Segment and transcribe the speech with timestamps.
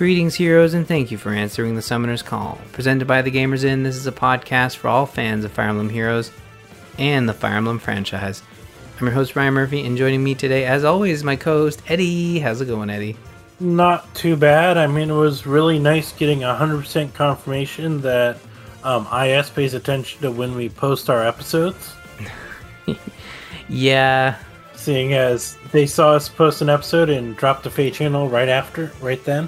[0.00, 2.58] Greetings, heroes, and thank you for answering the Summoner's Call.
[2.72, 5.90] Presented by The Gamers Inn, this is a podcast for all fans of Fire Emblem
[5.90, 6.30] Heroes
[6.96, 8.42] and the Fire Emblem franchise.
[8.98, 12.38] I'm your host, Ryan Murphy, and joining me today, as always, my co host, Eddie.
[12.38, 13.14] How's it going, Eddie?
[13.60, 14.78] Not too bad.
[14.78, 18.38] I mean, it was really nice getting 100% confirmation that
[18.82, 21.92] um, IS pays attention to when we post our episodes.
[23.68, 24.38] yeah.
[24.72, 28.92] Seeing as they saw us post an episode and dropped the Feh Channel right after,
[29.02, 29.46] right then.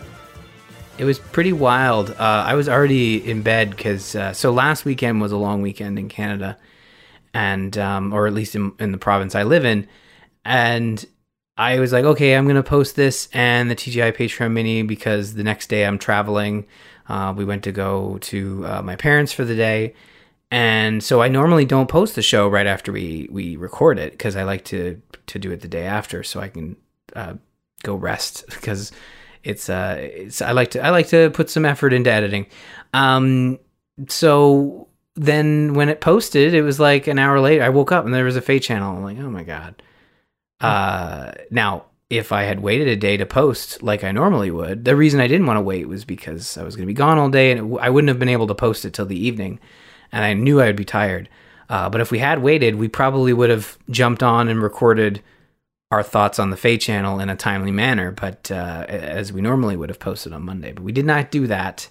[1.02, 2.11] It was pretty wild.
[2.11, 5.98] Uh, I was already in bed because uh, so last weekend was a long weekend
[5.98, 6.56] in Canada,
[7.34, 9.88] and um, or at least in, in the province I live in,
[10.45, 11.05] and
[11.57, 15.43] I was like, okay, I'm gonna post this and the TGI Patreon mini because the
[15.43, 16.66] next day I'm traveling.
[17.09, 19.95] Uh, we went to go to uh, my parents for the day,
[20.52, 24.37] and so I normally don't post the show right after we we record it because
[24.37, 26.77] I like to to do it the day after so I can
[27.16, 27.34] uh,
[27.82, 28.93] go rest because
[29.45, 32.46] it's uh it's I like to I like to put some effort into editing.
[32.93, 33.59] Um
[34.09, 38.15] so then when it posted, it was like an hour later I woke up and
[38.15, 38.96] there was a Feh Channel.
[38.96, 39.82] I'm like, "Oh my god."
[40.60, 44.95] Uh now if I had waited a day to post like I normally would, the
[44.95, 47.30] reason I didn't want to wait was because I was going to be gone all
[47.30, 49.59] day and it, I wouldn't have been able to post it till the evening,
[50.12, 51.30] and I knew I would be tired.
[51.71, 55.23] Uh, but if we had waited, we probably would have jumped on and recorded
[55.93, 59.76] our thoughts on the Feh Channel in a timely manner, but uh, as we normally
[59.76, 60.73] would have posted on Monday.
[60.73, 61.87] But we did not do that,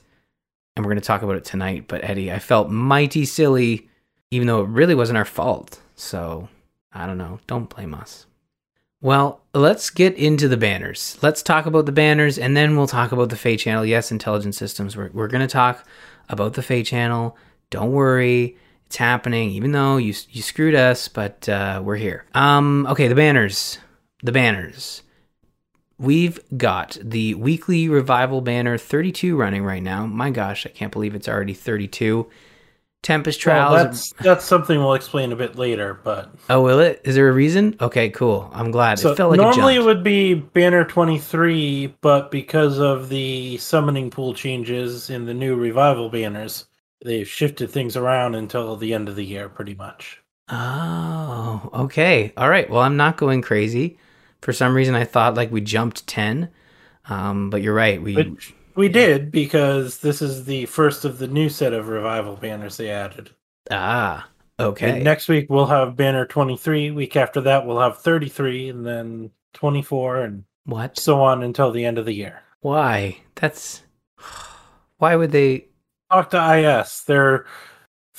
[0.75, 1.85] and we're going to talk about it tonight.
[1.87, 3.89] But Eddie, I felt mighty silly,
[4.31, 5.79] even though it really wasn't our fault.
[5.95, 6.49] So
[6.91, 7.39] I don't know.
[7.45, 8.25] Don't blame us.
[9.01, 11.19] Well, let's get into the banners.
[11.21, 13.85] Let's talk about the banners, and then we'll talk about the Feh Channel.
[13.85, 14.97] Yes, intelligent systems.
[14.97, 15.85] We're we're going to talk
[16.27, 17.37] about the Feh Channel.
[17.69, 18.57] Don't worry.
[18.87, 22.25] It's happening, even though you you screwed us, but uh, we're here.
[22.33, 23.77] Um, okay, the banners
[24.23, 25.03] the banners.
[25.97, 30.07] We've got the weekly revival banner 32 running right now.
[30.07, 32.27] My gosh, I can't believe it's already 32.
[33.03, 33.71] Tempest Trials.
[33.71, 37.01] Well, that's that's something we'll explain a bit later, but oh, will it?
[37.03, 37.75] Is there a reason?
[37.81, 38.49] Okay, cool.
[38.53, 38.99] I'm glad.
[38.99, 44.11] So it felt like normally it would be banner 23, but because of the summoning
[44.11, 46.65] pool changes in the new revival banners,
[47.03, 50.21] they've shifted things around until the end of the year, pretty much.
[50.49, 52.33] Oh, okay.
[52.37, 52.69] All right.
[52.69, 53.97] Well, I'm not going crazy.
[54.41, 56.49] For some reason, I thought like we jumped ten,
[57.09, 58.01] um, but you're right.
[58.01, 62.35] We Which we did because this is the first of the new set of revival
[62.35, 63.31] banners they added.
[63.69, 64.27] Ah,
[64.59, 64.95] okay.
[64.95, 66.91] And next week we'll have banner 23.
[66.91, 71.85] Week after that we'll have 33, and then 24, and what so on until the
[71.85, 72.41] end of the year.
[72.61, 73.17] Why?
[73.35, 73.83] That's
[74.97, 75.67] why would they
[76.11, 77.03] talk to IS?
[77.05, 77.45] They're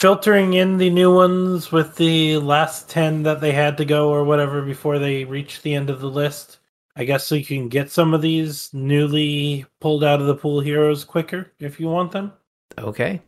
[0.02, 4.24] filtering in the new ones with the last 10 that they had to go or
[4.24, 6.58] whatever before they reach the end of the list.
[6.96, 10.58] I guess so you can get some of these newly pulled out of the pool
[10.58, 12.32] heroes quicker if you want them.
[12.76, 13.20] Okay.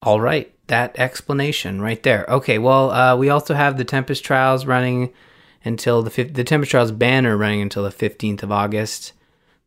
[0.00, 0.54] All right.
[0.68, 2.24] That explanation right there.
[2.28, 2.58] Okay.
[2.58, 5.12] Well, uh, we also have the Tempest Trials running
[5.64, 9.14] until the the Tempest Trials banner running until the 15th of August.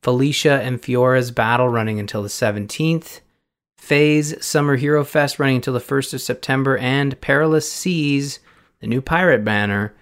[0.01, 3.19] Felicia and Fiora's battle running until the 17th.
[3.81, 8.39] Feh's Summer Hero Fest running until the 1st of September, and Perilous Seas,
[8.79, 9.95] the new pirate banner,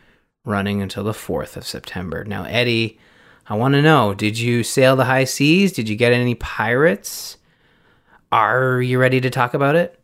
[0.44, 2.26] running until the 4th of September.
[2.26, 3.00] Now, Eddie,
[3.48, 5.72] I want to know did you sail the high seas?
[5.72, 7.38] Did you get any pirates?
[8.34, 9.98] Are you ready to talk about it?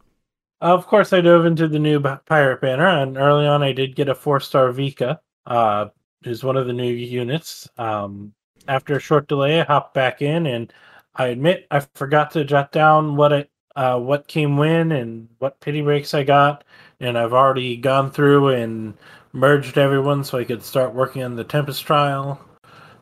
[0.61, 4.07] Of course, I dove into the new pirate banner, and early on, I did get
[4.07, 5.87] a four star Vika, uh,
[6.23, 7.67] who's one of the new units.
[7.77, 8.33] Um,
[8.69, 10.71] after a short delay, I hopped back in, and
[11.13, 15.59] I admit I forgot to jot down what it uh, what came when and what
[15.59, 16.63] pity breaks I got,
[16.99, 18.93] and I've already gone through and
[19.33, 22.39] merged everyone so I could start working on the Tempest trial.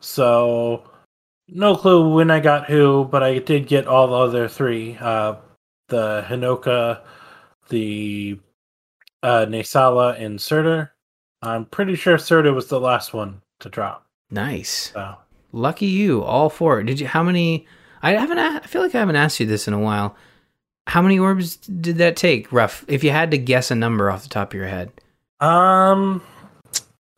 [0.00, 0.82] So
[1.48, 5.36] no clue when I got who, but I did get all the other three: uh,
[5.88, 7.00] the Hinoka,
[7.68, 8.38] the
[9.22, 10.90] uh, Naesala, and Surtr.
[11.42, 14.06] I'm pretty sure Surtr was the last one to drop.
[14.30, 14.92] Nice.
[14.92, 15.16] So.
[15.52, 16.82] Lucky you, all four.
[16.82, 17.06] Did you?
[17.06, 17.66] How many?
[18.02, 18.38] I haven't.
[18.38, 20.16] I feel like I haven't asked you this in a while.
[20.86, 22.84] How many orbs did that take, rough?
[22.88, 24.92] If you had to guess a number off the top of your head.
[25.40, 26.22] Um,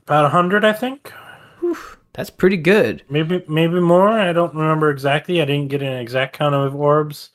[0.07, 1.13] about a hundred, I think.
[1.61, 1.77] Whew,
[2.13, 3.03] that's pretty good.
[3.11, 4.09] Maybe, maybe more.
[4.09, 5.43] I don't remember exactly.
[5.43, 7.31] I didn't get an exact count of orbs.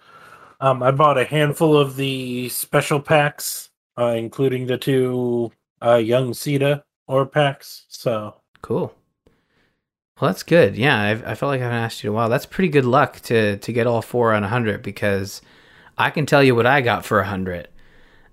[0.61, 5.51] Um, I bought a handful of the special packs, uh, including the two
[5.83, 7.85] uh, young Sita orb packs.
[7.89, 8.95] So cool.
[10.19, 10.77] Well, that's good.
[10.77, 12.29] Yeah, I've, I felt like I haven't asked you in a while.
[12.29, 15.41] That's pretty good luck to to get all four on a hundred because
[15.97, 17.67] I can tell you what I got for a hundred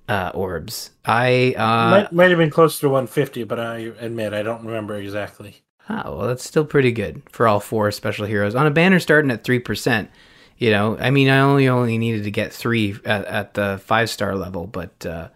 [0.09, 0.91] uh, orbs.
[1.05, 4.97] I uh, might, might have been closer to 150, but I admit I don't remember
[4.97, 5.63] exactly.
[5.91, 9.31] Oh well, that's still pretty good for all four special heroes on a banner starting
[9.31, 10.11] at three percent.
[10.59, 14.11] You know, I mean, I only only needed to get three at, at the five
[14.11, 15.29] star level, but uh,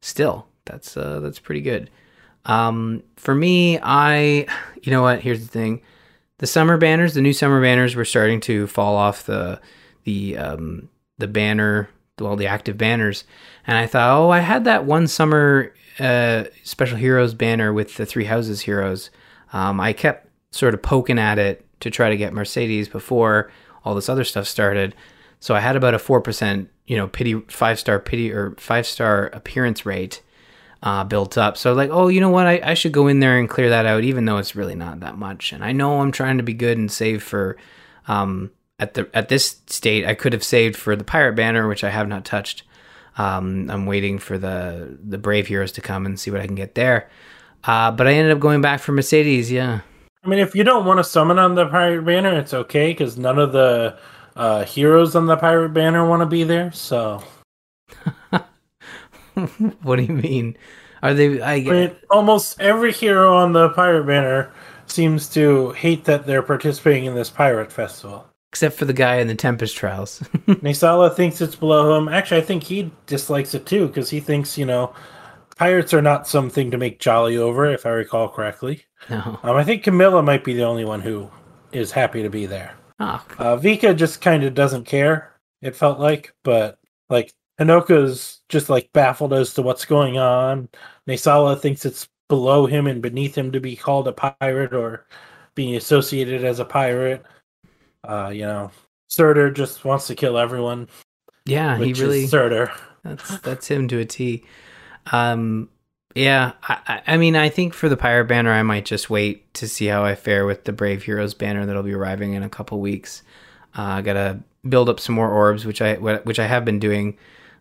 [0.00, 1.90] still, that's uh, that's pretty good.
[2.44, 4.46] Um, for me, I,
[4.82, 5.20] you know what?
[5.20, 5.82] Here's the thing:
[6.38, 9.60] the summer banners, the new summer banners, were starting to fall off the
[10.04, 13.24] the um, the banner, well, the active banners,
[13.66, 18.06] and I thought, oh, I had that one summer uh, special heroes banner with the
[18.06, 19.10] three houses heroes.
[19.52, 23.50] Um, I kept sort of poking at it to try to get Mercedes before
[23.84, 24.94] all this other stuff started.
[25.40, 28.86] So I had about a four percent, you know, pity five star pity or five
[28.86, 30.22] star appearance rate
[30.82, 31.56] uh, built up.
[31.56, 32.46] So like, oh, you know what?
[32.46, 35.00] I, I should go in there and clear that out, even though it's really not
[35.00, 35.52] that much.
[35.52, 37.56] And I know I'm trying to be good and save for.
[38.08, 41.84] Um, at the at this state, I could have saved for the pirate banner, which
[41.84, 42.62] I have not touched.
[43.18, 46.56] Um, I'm waiting for the the brave heroes to come and see what I can
[46.56, 47.08] get there.
[47.64, 49.50] Uh, but I ended up going back for Mercedes.
[49.50, 49.80] Yeah.
[50.24, 53.16] I mean, if you don't want to summon on the pirate banner, it's okay because
[53.16, 53.98] none of the
[54.34, 56.72] uh, heroes on the pirate banner want to be there.
[56.72, 57.22] So,
[59.82, 60.56] what do you mean?
[61.02, 61.40] Are they?
[61.40, 64.52] I, I mean, almost every hero on the pirate banner
[64.86, 68.26] seems to hate that they're participating in this pirate festival.
[68.56, 70.20] Except for the guy in the Tempest Trials.
[70.48, 72.08] Naesala thinks it's below him.
[72.08, 74.94] Actually, I think he dislikes it too because he thinks, you know,
[75.56, 78.86] pirates are not something to make jolly over, if I recall correctly.
[79.10, 79.38] no.
[79.42, 81.30] Um, I think Camilla might be the only one who
[81.72, 82.74] is happy to be there.
[82.98, 85.34] Oh, Uh, Vika just kind of doesn't care.
[85.60, 86.78] It felt like, but
[87.10, 90.70] like Hinoka's just like baffled as to what's going on.
[91.06, 95.04] Naesala thinks it's below him and beneath him to be called a pirate or
[95.54, 97.22] being associated as a pirate.
[98.06, 98.70] Uh, you know,
[99.10, 100.88] Surtr just wants to kill everyone.
[101.44, 102.26] yeah, he really.
[102.26, 102.70] Surtr.
[103.04, 104.44] That's that's him to a T.
[105.12, 105.68] Um,
[106.14, 109.68] yeah, I, I- mean, I think for the pirate banner, I might just wait to
[109.68, 112.80] see how I fare with the Brave Heroes banner that'll be arriving in a couple
[112.80, 113.22] weeks.
[113.76, 117.16] Uh, I gotta build up some more orbs, which I which I have been doing.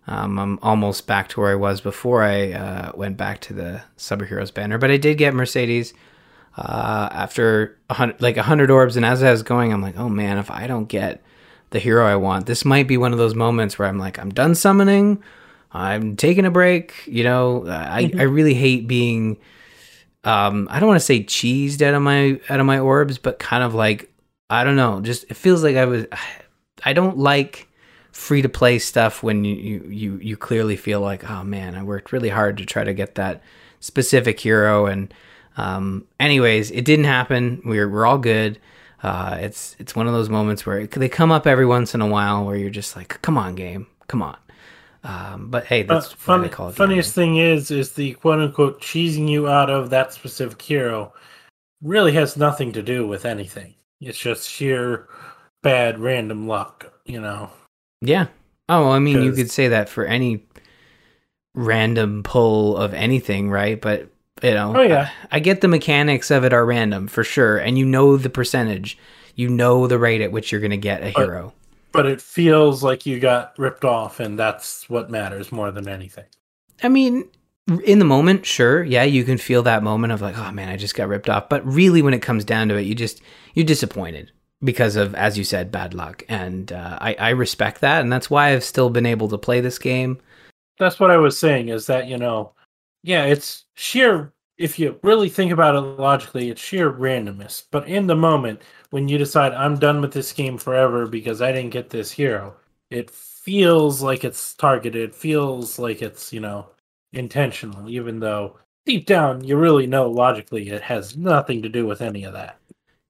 [0.08, 3.82] Um, I'm almost back to where I was before I uh, went back to the
[3.98, 5.94] superheroes banner, but I did get Mercedes
[6.58, 9.98] uh, after a hundred, like a hundred orbs, and as I was going, I'm like,
[9.98, 11.22] oh man, if I don't get
[11.72, 14.30] the hero I want, this might be one of those moments where I'm like, I'm
[14.30, 15.22] done summoning.
[15.72, 16.94] I'm taking a break.
[17.06, 19.38] You know, I, I really hate being,
[20.24, 23.40] um, I don't want to say cheesed out of my out of my orbs, but
[23.40, 24.10] kind of like
[24.50, 25.02] I don't know.
[25.02, 26.06] Just it feels like I was.
[26.84, 27.68] I don't like
[28.12, 31.84] free to play stuff when you, you you you clearly feel like oh man, I
[31.84, 33.44] worked really hard to try to get that
[33.82, 35.14] specific hero and.
[35.58, 37.62] Um, anyways, it didn't happen.
[37.66, 38.60] We're we're all good.
[39.04, 42.02] Uh, it's it's one of those moments where it, they come up every once in
[42.02, 44.38] a while where you're just like, come on, game, come on.
[45.04, 48.40] Um, but hey, Uh, that's why fun, they call funniest thing is, is the quote
[48.40, 51.14] unquote cheesing you out of that specific hero
[51.84, 53.76] really has nothing to do with anything.
[54.02, 55.08] It's just sheer
[55.62, 57.52] bad random luck, you know.
[58.02, 58.28] Yeah.
[58.68, 60.44] Oh, I mean, you could say that for any
[61.54, 63.80] random pull of anything, right?
[63.80, 64.10] But
[64.44, 65.10] you know, Oh, yeah.
[65.32, 68.30] I, I get the mechanics of it are random for sure, and you know the
[68.30, 68.98] percentage,
[69.36, 71.54] you know the rate at which you're going to get a But- hero.
[71.92, 76.26] But it feels like you got ripped off, and that's what matters more than anything.
[76.84, 77.24] I mean,
[77.86, 80.76] in the moment, sure, yeah, you can feel that moment of like, oh man, I
[80.76, 81.48] just got ripped off.
[81.48, 83.22] But really, when it comes down to it, you just
[83.54, 86.24] you're disappointed because of, as you said, bad luck.
[86.28, 89.62] And uh, I, I respect that, and that's why I've still been able to play
[89.62, 90.20] this game.
[90.78, 92.52] That's what I was saying is that, you know,
[93.06, 97.64] yeah, it's sheer, if you really think about it logically, it's sheer randomness.
[97.70, 101.52] But in the moment, when you decide, I'm done with this game forever because I
[101.52, 102.56] didn't get this hero,
[102.90, 106.70] it feels like it's targeted, feels like it's, you know,
[107.14, 112.02] intentional, even though deep down you really know logically it has nothing to do with
[112.02, 112.60] any of that.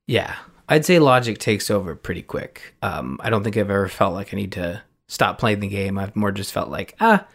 [0.07, 0.35] Yeah,
[0.69, 2.75] I'd say logic takes over pretty quick.
[2.81, 5.97] Um, I don't think I've ever felt like I need to stop playing the game.
[5.97, 7.25] I've more just felt like, ah,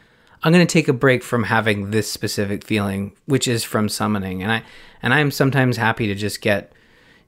[0.43, 4.43] I'm going to take a break from having this specific feeling, which is from summoning,
[4.43, 4.63] and I
[5.03, 6.73] and I'm sometimes happy to just get,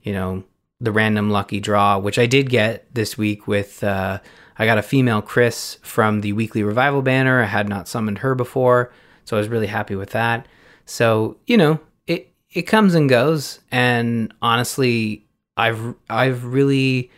[0.02, 0.44] you know,
[0.80, 3.82] the random lucky draw, which I did get this week with.
[3.84, 4.20] Uh,
[4.58, 7.42] I got a female Kris from the weekly revival banner.
[7.42, 8.92] I had not summoned her before,
[9.24, 10.46] so I was really happy with that.
[10.86, 15.26] So you know, it it comes and goes, and honestly,
[15.56, 17.10] I've I've really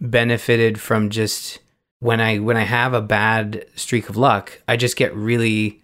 [0.00, 1.59] benefited from just
[2.00, 5.82] when I when I have a bad streak of luck, I just get really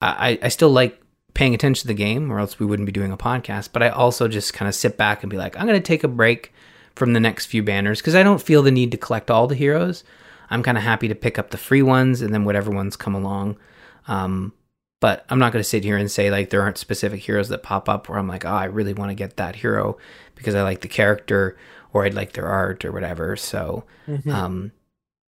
[0.00, 1.00] I, I still like
[1.34, 3.70] paying attention to the game, or else we wouldn't be doing a podcast.
[3.72, 6.08] But I also just kind of sit back and be like, I'm gonna take a
[6.08, 6.52] break
[6.94, 9.54] from the next few banners because I don't feel the need to collect all the
[9.54, 10.04] heroes.
[10.50, 13.14] I'm kind of happy to pick up the free ones and then whatever ones come
[13.14, 13.56] along.
[14.06, 14.52] Um,
[15.00, 17.62] but I'm not going to sit here and say like there aren't specific heroes that
[17.62, 19.96] pop up where I'm like, oh, I really want to get that hero
[20.34, 21.56] because I like the character
[21.94, 23.34] or I'd like their art or whatever.
[23.36, 23.84] So,
[24.30, 24.72] um,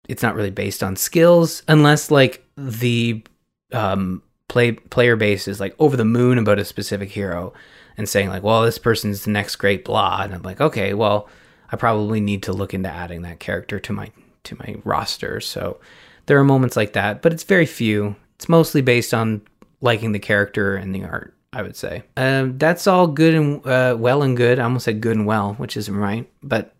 [0.08, 3.24] it's not really based on skills unless like the
[3.72, 7.54] um, play player base is like over the moon about a specific hero
[7.98, 11.30] and saying like, well, this person's the next great blah, and I'm like, okay, well,
[11.72, 14.12] I probably need to look into adding that character to my
[14.44, 15.40] to my roster.
[15.40, 15.80] So
[16.26, 18.16] there are moments like that, but it's very few.
[18.36, 19.42] It's mostly based on
[19.82, 21.36] liking the character and the art.
[21.52, 24.60] I would say um, that's all good and uh, well and good.
[24.60, 26.74] I almost said good and well, which isn't right, but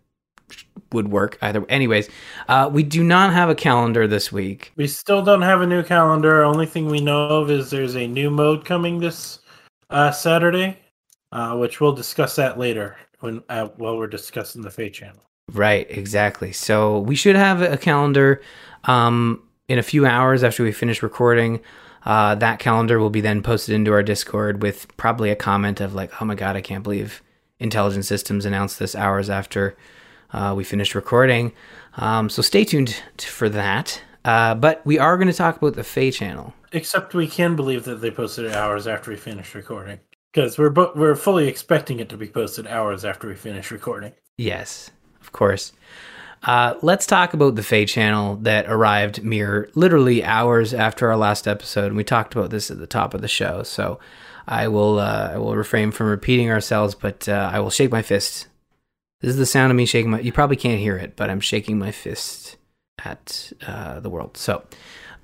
[0.94, 1.66] would work either.
[1.68, 2.08] Anyways,
[2.48, 4.72] uh, we do not have a calendar this week.
[4.76, 6.42] We still don't have a new calendar.
[6.42, 9.40] Only thing we know of is there's a new mode coming this
[9.90, 10.78] uh, Saturday,
[11.32, 15.20] uh, which we'll discuss that later when uh, while we're discussing the Feh Channel.
[15.52, 16.52] Right, exactly.
[16.52, 18.40] So we should have a calendar
[18.84, 21.60] um, in a few hours after we finish recording.
[22.04, 25.94] Uh, that calendar will be then posted into our Discord with probably a comment of
[25.94, 27.22] like, "Oh my god, I can't believe
[27.58, 29.76] Intelligent Systems announced this hours after
[30.34, 31.52] uh, we finished recording."
[31.96, 34.02] Um, so stay tuned t- for that.
[34.24, 36.54] Uh, but we are going to talk about the Feh Channel.
[36.72, 40.00] Except we can believe that they posted it hours after we finished recording
[40.32, 44.12] because we're bo- we're fully expecting it to be posted hours after we finish recording.
[44.36, 45.72] Yes, of course.
[46.42, 51.48] Uh, let's talk about the Feh Channel that arrived mere literally hours after our last
[51.48, 51.86] episode.
[51.86, 53.98] And we talked about this at the top of the show, so
[54.48, 58.02] I will uh, I will refrain from repeating ourselves, but uh, I will shake my
[58.02, 58.48] fist.
[59.24, 60.20] This is the sound of me shaking my.
[60.20, 62.58] You probably can't hear it, but I'm shaking my fist
[63.02, 64.36] at uh, the world.
[64.36, 64.62] So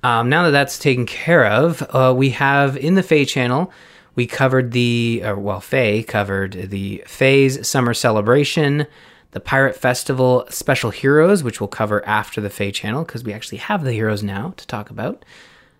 [0.01, 3.71] um, now that that's taken care of, uh, we have in the Feh Channel.
[4.15, 8.87] We covered the, uh, well, Feh covered the Feh's Summer Celebration,
[9.31, 13.59] the Pirate Festival Special Heroes, which we'll cover after the Feh Channel because we actually
[13.59, 15.23] have the heroes now to talk about.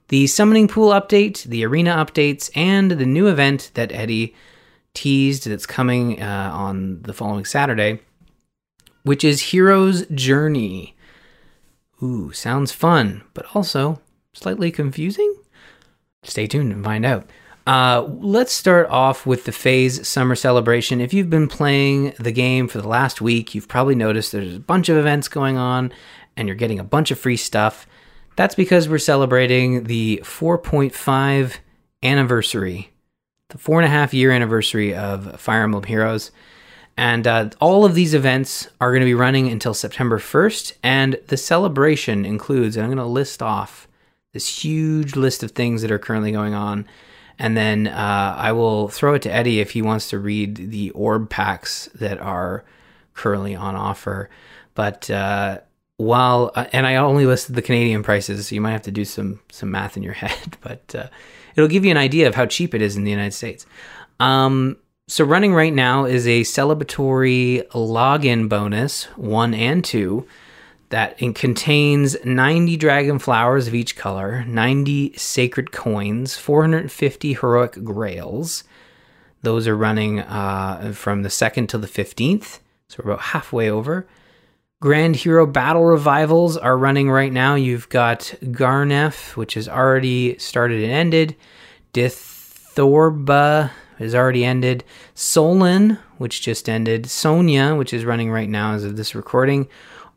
[0.09, 4.35] The Summoning Pool update, the Arena updates, and the new event that Eddie
[4.93, 7.99] teased that's coming uh, on the following Saturday,
[9.03, 10.95] which is Hero's Journey.
[12.01, 14.01] Ooh, sounds fun, but also
[14.33, 15.35] slightly confusing?
[16.23, 17.29] Stay tuned and find out.
[17.67, 20.99] Uh, let's start off with the Feh's Summer Celebration.
[20.99, 24.59] If you've been playing the game for the last week, you've probably noticed there's a
[24.59, 25.93] bunch of events going on
[26.35, 27.85] and you're getting a bunch of free stuff.
[28.35, 31.57] That's because we're celebrating the 4.5
[32.01, 32.91] anniversary,
[33.49, 36.31] the four and a half year anniversary of Fire Emblem Heroes.
[36.97, 40.73] And uh, all of these events are going to be running until September 1st.
[40.83, 43.87] And the celebration includes, and I'm going to list off
[44.33, 46.85] this huge list of things that are currently going on
[47.41, 50.91] and then uh, I will throw it to Eddie if he wants to read the
[50.91, 52.63] orb packs that are
[53.15, 54.29] currently on offer.
[54.75, 55.61] But uh,
[55.97, 59.05] while uh, and I only listed the Canadian prices, so you might have to do
[59.05, 61.07] some some math in your head, but uh,
[61.55, 63.65] it'll give you an idea of how cheap it is in the United States.
[64.19, 64.77] Um,
[65.11, 70.25] so running right now is a celebratory login bonus one and two
[70.87, 78.63] that contains 90 dragon flowers of each color, 90 sacred coins, 450 heroic grails.
[79.41, 84.07] Those are running uh, from the 2nd to the 15th, so we're about halfway over.
[84.79, 87.55] Grand Hero Battle Revivals are running right now.
[87.55, 91.35] You've got Gharnef, which has already started and ended.
[91.93, 94.83] Dithorba has already ended.
[95.13, 97.09] Solon, which just ended.
[97.09, 99.67] Sonia, which is running right now as of this recording.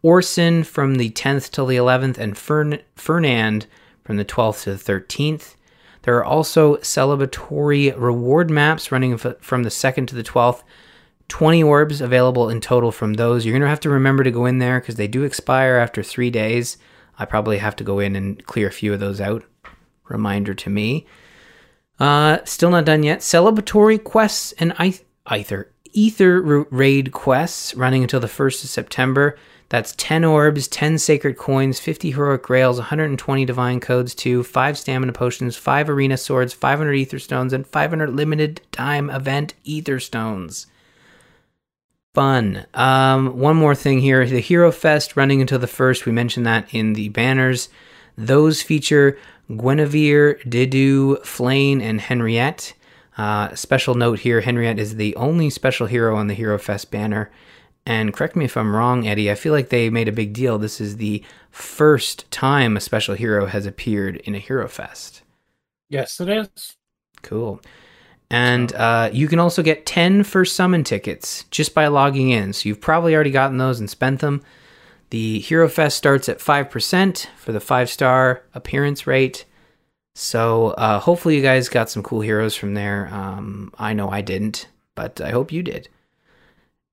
[0.03, 3.67] Orson from the 10th till the 11th, and Fern- Fernand
[4.05, 5.55] from the 12th to the 13th.
[6.03, 10.63] There are also celebratory reward maps running from the 2nd to the 12th.
[11.29, 13.47] 20 orbs available in total from those.
[13.47, 16.03] You're going to have to remember to go in there because they do expire after
[16.03, 16.77] three days.
[17.19, 19.45] I probably have to go in and clear a few of those out.
[20.09, 21.07] Reminder to me.
[21.99, 23.21] Uh, still not done yet.
[23.21, 24.73] Celebratory quests and
[25.27, 25.71] Aether.
[25.97, 29.39] Aether raid quests running until the 1st of September.
[29.69, 35.13] That's 10 orbs, 10 sacred coins, 50 heroic grails, 120 divine codes, 2, 5 stamina
[35.13, 40.67] potions, 5 arena swords, 500 aether stones, and 500 limited time event aether stones.
[42.15, 42.67] Fun.
[42.75, 46.07] Um, one more thing here the Hero Fest running until the first.
[46.07, 47.69] We mentioned that in the banners.
[48.17, 49.19] Those feature
[49.51, 52.75] Guinevere, Dedue, Flayn, and Henriette.
[53.17, 57.31] Uh, special note here Henriette is the only special hero on the Hero Fest banner.
[57.87, 60.59] And correct me if I'm wrong, Eddie, I feel like they made a big deal.
[60.59, 65.23] This is the first time a special hero has appeared in a Hero Fest.
[65.91, 66.77] Yes, it is.
[67.23, 67.61] Cool.
[68.31, 72.55] And uh, you can also get 10 first summon tickets just by logging in.
[72.55, 74.43] So you've probably already gotten those and spent them.
[75.11, 79.45] The Hero Fest starts at 5% for the five star appearance rate.
[80.15, 83.09] So uh, hopefully you guys got some cool heroes from there.
[83.13, 85.89] Um, I know I didn't, but I hope you did.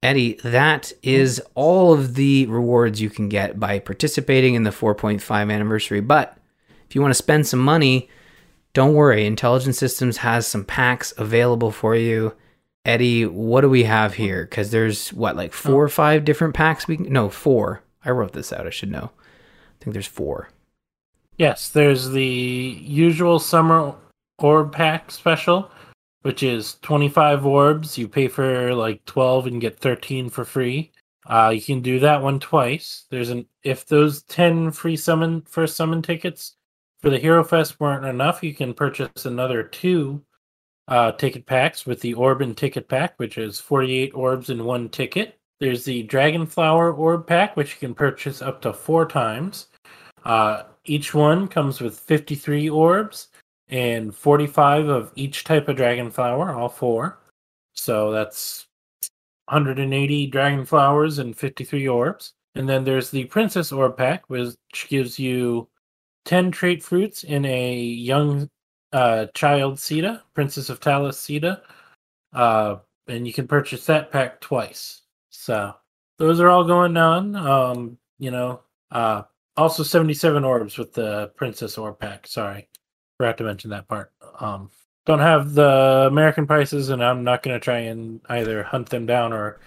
[0.03, 5.53] Eddie, that is all of the rewards you can get by participating in the 4.5
[5.53, 6.01] anniversary.
[6.01, 6.35] But
[6.89, 8.09] if you want to spend some money,
[8.73, 9.25] don't worry.
[9.25, 12.33] Intelligent Systems has some packs available for you.
[12.83, 14.43] Eddie, what do we have here?
[14.43, 16.87] Because there's what, like four or five different packs?
[16.87, 17.83] We no four.
[18.03, 18.67] I wrote this out.
[18.67, 19.11] I should know.
[19.19, 20.49] I think there's four.
[21.37, 23.95] Yes, there's the usual summer
[24.39, 25.71] orb pack special,
[26.21, 27.97] which is 25 orbs.
[27.97, 30.91] You pay for like 12 and get 13 for free.
[31.25, 33.05] Uh, you can do that one twice.
[33.09, 36.55] There's an if those 10 free summon first summon tickets
[36.99, 40.23] for the Hero Fest weren't enough, you can purchase another two
[40.87, 44.89] uh, ticket packs with the Orb and Ticket Pack, which is 48 orbs in one
[44.89, 45.39] ticket.
[45.61, 49.67] There's the Dragonflower Orb Pack, which you can purchase up to four times.
[50.25, 53.27] Uh, each one comes with 53 orbs
[53.69, 57.19] and 45 of each type of Dragonflower, all four.
[57.73, 58.65] So that's
[59.49, 62.33] 180 Dragonflowers and 53 orbs.
[62.55, 64.55] And then there's the Princess Orb Pack, which
[64.87, 65.69] gives you
[66.25, 68.49] 10 trait fruits in a young
[68.93, 71.61] uh, child Sita, Princess of Talys Sita.
[72.33, 72.77] Uh,
[73.07, 75.00] and you can purchase that pack twice.
[75.41, 75.73] So
[76.19, 77.35] those are all going on.
[77.35, 79.23] Um, you know, uh,
[79.57, 82.27] also 77 orbs with the Princess Orb pack.
[82.27, 82.69] Sorry,
[83.17, 84.11] forgot to mention that part.
[84.39, 84.69] Um,
[85.07, 89.07] don't have the American prices, and I'm not going to try and either hunt them
[89.07, 89.59] down or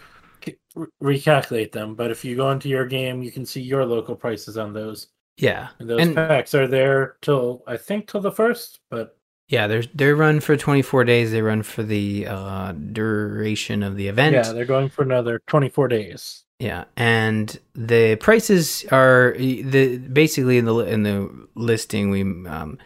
[1.02, 1.97] recalculate them.
[1.97, 5.09] But if you go into your game, you can see your local prices on those.
[5.38, 9.67] Yeah, and those and, packs are there till I think till the first, but yeah,
[9.67, 11.33] they're they run for 24 days.
[11.33, 14.35] They run for the uh, duration of the event.
[14.35, 16.45] Yeah, they're going for another 24 days.
[16.59, 22.79] Yeah, and the prices are the basically in the in the listing we um,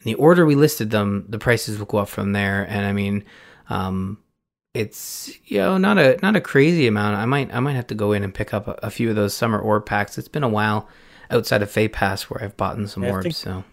[0.00, 2.66] in the order we listed them, the prices will go up from there.
[2.68, 3.24] And I mean,
[3.70, 4.18] um,
[4.74, 7.16] it's you know not a not a crazy amount.
[7.16, 9.16] I might I might have to go in and pick up a, a few of
[9.16, 10.18] those summer orb packs.
[10.18, 10.88] It's been a while
[11.30, 13.24] outside of Feh Pass where I've bought in some yeah, orbs.
[13.24, 13.64] Think, so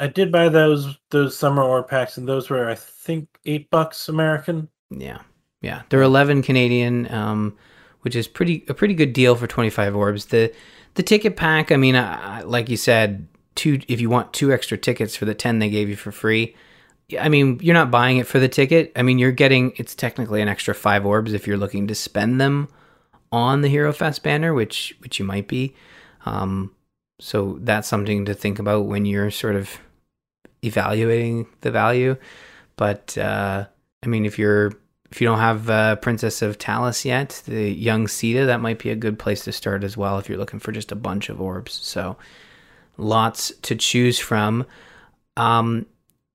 [0.00, 4.08] I did buy those those summer orb packs, and those were I think eight bucks
[4.08, 4.68] American.
[4.90, 5.18] Yeah,
[5.60, 7.56] yeah, they're eleven Canadian, um,
[8.00, 10.26] which is pretty a pretty good deal for twenty five orbs.
[10.26, 10.52] The
[10.94, 14.78] the ticket pack, I mean, I, like you said, two if you want two extra
[14.78, 16.56] tickets for the ten they gave you for free.
[17.20, 18.92] I mean, you're not buying it for the ticket.
[18.96, 22.40] I mean, you're getting it's technically an extra five orbs if you're looking to spend
[22.40, 22.68] them
[23.30, 25.74] on the Hero Fest banner, which which you might be.
[26.24, 26.74] Um,
[27.20, 29.78] so that's something to think about when you're sort of
[30.62, 32.16] evaluating the value.
[32.76, 33.66] But uh,
[34.02, 34.72] I mean, if you're
[35.10, 38.90] if you don't have uh, Princess of Talys yet, the young Sita, that might be
[38.90, 41.40] a good place to start as well if you're looking for just a bunch of
[41.40, 41.72] orbs.
[41.72, 42.16] So
[42.96, 44.66] lots to choose from.
[45.36, 45.86] Um,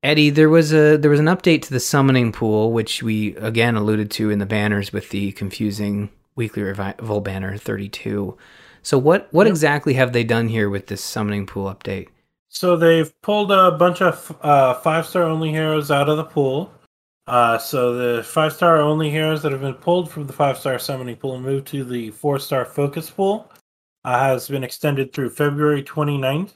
[0.03, 3.75] Eddie, there was a there was an update to the summoning pool, which we again
[3.75, 8.37] alluded to in the banners with the confusing weekly revival banner 32.
[8.83, 9.51] So what what yep.
[9.51, 12.09] exactly have they done here with this summoning pool update?
[12.55, 16.71] So they've pulled a bunch of uh, five star only heroes out of the pool.
[17.27, 20.79] Uh, so the five star only heroes that have been pulled from the five star
[20.79, 23.51] summoning pool and moved to the four star focus pool
[24.05, 26.53] uh, has been extended through February 29th,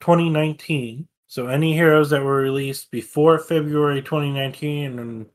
[0.00, 1.08] 2019.
[1.26, 5.26] So any heroes that were released before February 2019 and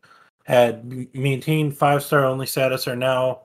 [0.43, 3.41] had maintained five star only status are now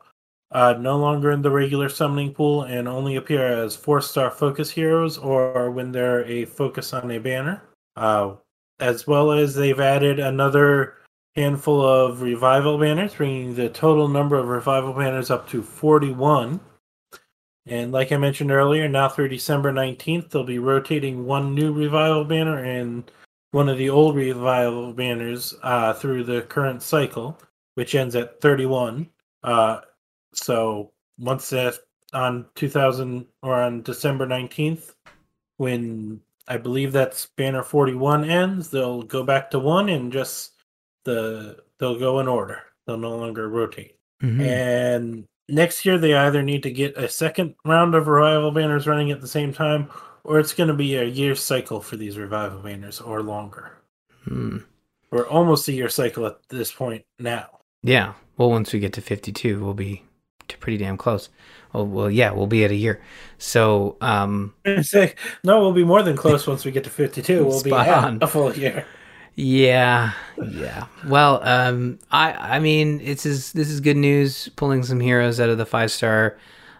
[0.53, 4.71] uh, no longer in the regular summoning pool and only appear as four star focus
[4.71, 7.63] heroes or when they're a focus on a banner.
[7.97, 8.35] Uh,
[8.81, 10.95] as well as they've added another
[11.37, 16.59] handful of revival banners, bringing the total number of revival banners up to 41.
[17.67, 22.25] And like I mentioned earlier, now through December 19th, they'll be rotating one new revival
[22.25, 23.09] banner and
[23.53, 27.39] one of the old revival banners uh, through the current cycle,
[27.75, 29.09] which ends at 31.
[29.43, 29.81] Uh,
[30.33, 31.75] so once that
[32.13, 34.95] on 2000 or on December 19th,
[35.57, 40.53] when I believe that's banner 41 ends, they'll go back to one and just
[41.05, 42.63] the they'll go in order.
[42.87, 43.99] They'll no longer rotate.
[44.23, 44.41] Mm-hmm.
[44.41, 49.11] And next year they either need to get a second round of revival banners running
[49.11, 49.91] at the same time,
[50.25, 53.73] or it's going to be a year cycle for these revival banners or longer.
[54.25, 54.59] Hmm.
[55.11, 57.61] We're almost a year cycle at this point now.
[57.83, 58.15] Yeah.
[58.37, 60.05] Well, once we get to 52, we'll be
[60.59, 61.29] pretty damn close.
[61.73, 63.01] Well, well, yeah, we'll be at a year.
[63.39, 67.45] So, um, say no, we'll be more than close once we get to fifty-two.
[67.47, 68.87] We'll be at a full year.
[69.37, 70.13] Yeah,
[70.51, 70.87] yeah.
[71.07, 74.49] Well, um, I, I mean, it's is this is good news.
[74.57, 76.37] Pulling some heroes out of the five-star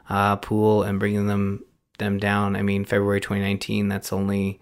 [0.09, 1.65] uh, pool and bringing them
[1.99, 2.57] them down.
[2.57, 3.89] I mean, February 2019.
[3.89, 4.61] That's only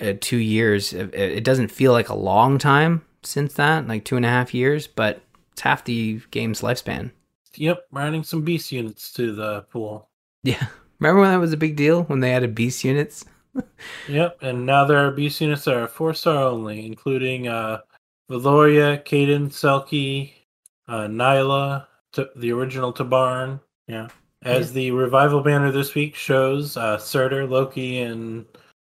[0.00, 0.92] uh, two years.
[0.92, 4.52] It, it doesn't feel like a long time since that, like two and a half
[4.52, 7.12] years, but it's half the game's lifespan.
[7.54, 10.08] Yep, adding some beast units to the pool.
[10.42, 10.66] Yeah.
[10.98, 13.24] Remember when that was a big deal when they added beast units?
[14.08, 17.80] Yep, and now there are beast units that are four star only, including uh,
[18.30, 20.32] Velouria, Kaden, Selkie,
[20.86, 23.58] uh, Nailah, T- the original Tibarn.
[23.88, 24.08] Yeah.
[24.42, 28.46] As the revival banner this week shows, uh, Surtr, Loki, and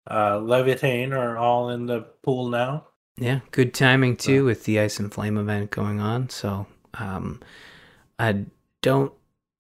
[0.08, 2.86] uh, are all in the pool now.
[3.16, 6.30] Yeah, good timing too with the Ice and Flame event going on.
[6.30, 7.40] So, um,
[8.20, 8.44] I
[8.82, 9.12] don't.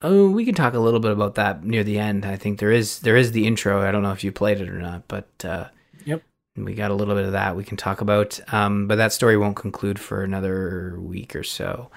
[0.02, 2.24] Oh, we can talk a little bit about that near the end.
[2.24, 3.82] I think there is there is the intro.
[3.86, 5.68] I don't know if you played it or not, but uh,
[6.04, 6.22] Yep.
[6.56, 8.40] we got a little bit of that we can talk about.
[8.52, 11.90] Um, but that story won't conclude for another week or so.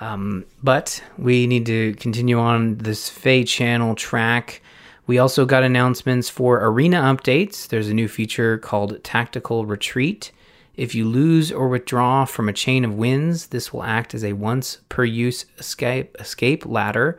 [0.00, 4.62] Um, but we need to continue on this Feh Channel track.
[5.06, 7.68] We also got announcements for arena updates.
[7.68, 10.32] There's a new feature called Tactical Retreat.
[10.78, 14.34] If you lose or withdraw from a chain of wins, this will act as a
[14.34, 17.18] once per use escape escape ladder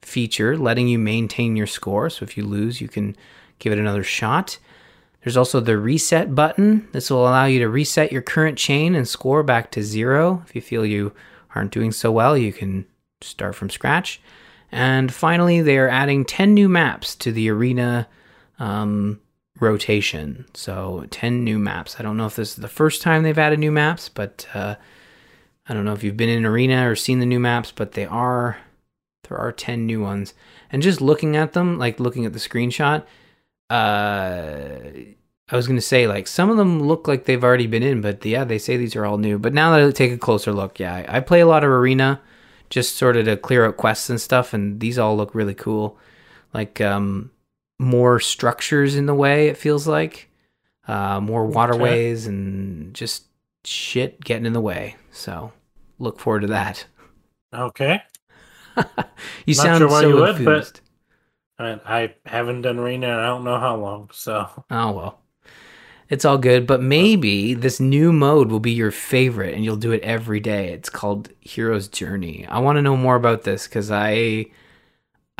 [0.00, 2.08] feature, letting you maintain your score.
[2.08, 3.16] So if you lose, you can
[3.58, 4.60] give it another shot.
[5.24, 6.88] There's also the reset button.
[6.92, 10.44] This will allow you to reset your current chain and score back to zero.
[10.46, 11.12] If you feel you
[11.56, 12.86] aren't doing so well, you can
[13.22, 14.22] start from scratch.
[14.70, 18.06] And finally, they are adding 10 new maps to the arena
[18.60, 19.20] um,
[19.60, 20.46] rotation.
[20.54, 21.96] So 10 new maps.
[21.98, 24.76] I don't know if this is the first time they've added new maps, but uh,
[25.68, 28.06] I don't know if you've been in arena or seen the new maps, but they
[28.06, 28.58] are
[29.28, 30.34] there are 10 new ones.
[30.72, 33.04] And just looking at them, like looking at the screenshot,
[33.68, 34.80] uh
[35.52, 38.24] I was gonna say like some of them look like they've already been in, but
[38.24, 39.38] yeah, they say these are all new.
[39.38, 41.70] But now that I take a closer look, yeah, I, I play a lot of
[41.70, 42.20] arena,
[42.68, 45.98] just sort of to clear out quests and stuff, and these all look really cool.
[46.54, 47.30] Like um,
[47.80, 50.28] more structures in the way it feels like,
[50.86, 53.24] uh, more waterways and just
[53.64, 54.96] shit getting in the way.
[55.10, 55.52] So
[55.98, 56.84] look forward to that.
[57.54, 58.02] Okay.
[59.46, 60.80] you Not sound sure why so you would, but-.
[61.58, 65.20] I, I haven't done arena and I don't know how long, so Oh well.
[66.10, 69.92] It's all good, but maybe this new mode will be your favorite and you'll do
[69.92, 70.72] it every day.
[70.72, 72.46] It's called Hero's Journey.
[72.46, 74.46] I want to know more about this cuz I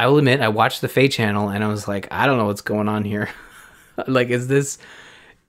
[0.00, 2.46] I will admit I watched the Feh Channel and I was like, I don't know
[2.46, 3.28] what's going on here.
[4.06, 4.78] like is this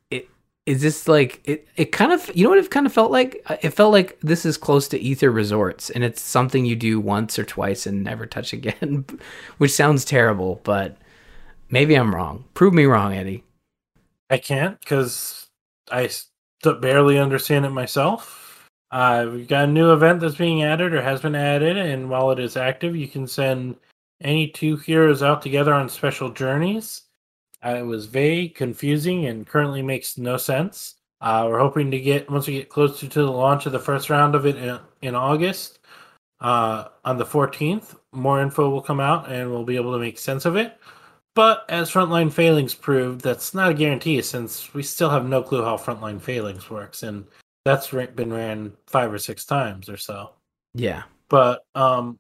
[0.10, 0.28] it
[0.66, 3.42] is this like it it kind of you know what it kind of felt like?
[3.46, 7.00] Uh, It felt like this is close to Aether Resorts and it's something you do
[7.00, 9.06] once or twice and never touch again,
[9.58, 10.98] which sounds terrible, but
[11.70, 12.44] maybe I'm wrong.
[12.54, 13.46] Prove me wrong, Eddie.
[14.30, 15.48] I can't because
[15.90, 16.10] I
[16.82, 18.68] barely understand it myself.
[18.92, 22.32] Uh, we've got a new event that's being added or has been added, and while
[22.32, 23.78] it is active, you can send
[24.22, 27.04] any two heroes out together on special journeys.
[27.64, 30.96] Uh, it was vague, confusing, and currently makes no sense.
[31.22, 34.10] Uh, we're hoping to get once we get closer to the launch of the first
[34.10, 35.80] round of it in, in August.
[36.40, 40.18] Uh, on the 14th, more info will come out, and we'll be able to make
[40.18, 40.78] sense of it.
[41.36, 45.64] But as Frontline Phalanx proved, that's not a guarantee since we still have no clue
[45.64, 47.26] how Frontline Phalanx works, and
[47.64, 50.32] that's been ran five or six times or so.
[50.74, 51.04] Yeah.
[51.30, 52.20] But um,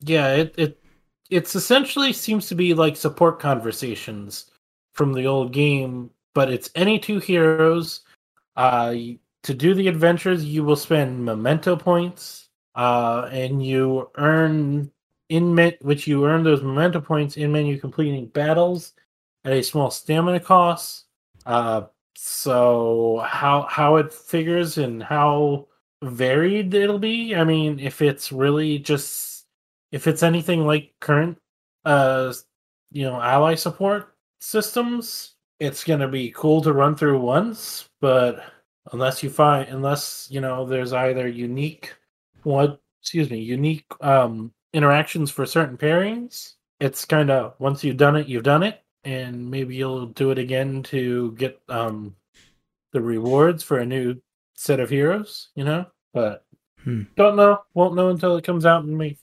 [0.00, 0.83] yeah, it it
[1.30, 4.50] it's essentially seems to be like support conversations
[4.92, 8.00] from the old game, but it's any two heroes.
[8.56, 8.94] Uh,
[9.42, 14.90] to do the adventures, you will spend memento points, uh, and you earn
[15.28, 18.92] in which you earn those memento points in menu completing battles
[19.44, 21.06] at a small stamina cost.
[21.46, 21.82] Uh,
[22.16, 25.66] so how how it figures and how
[26.02, 27.34] varied it'll be.
[27.34, 29.33] I mean, if it's really just
[29.94, 31.38] if it's anything like current
[31.84, 32.32] uh
[32.90, 38.42] you know ally support systems, it's gonna be cool to run through once, but
[38.92, 41.94] unless you find unless you know there's either unique
[42.42, 48.16] what excuse me unique um interactions for certain pairings it's kind of once you've done
[48.16, 52.14] it you've done it and maybe you'll do it again to get um
[52.92, 54.14] the rewards for a new
[54.54, 56.44] set of heroes you know but
[56.84, 57.04] Hmm.
[57.16, 59.16] don't know won't know until it comes out and we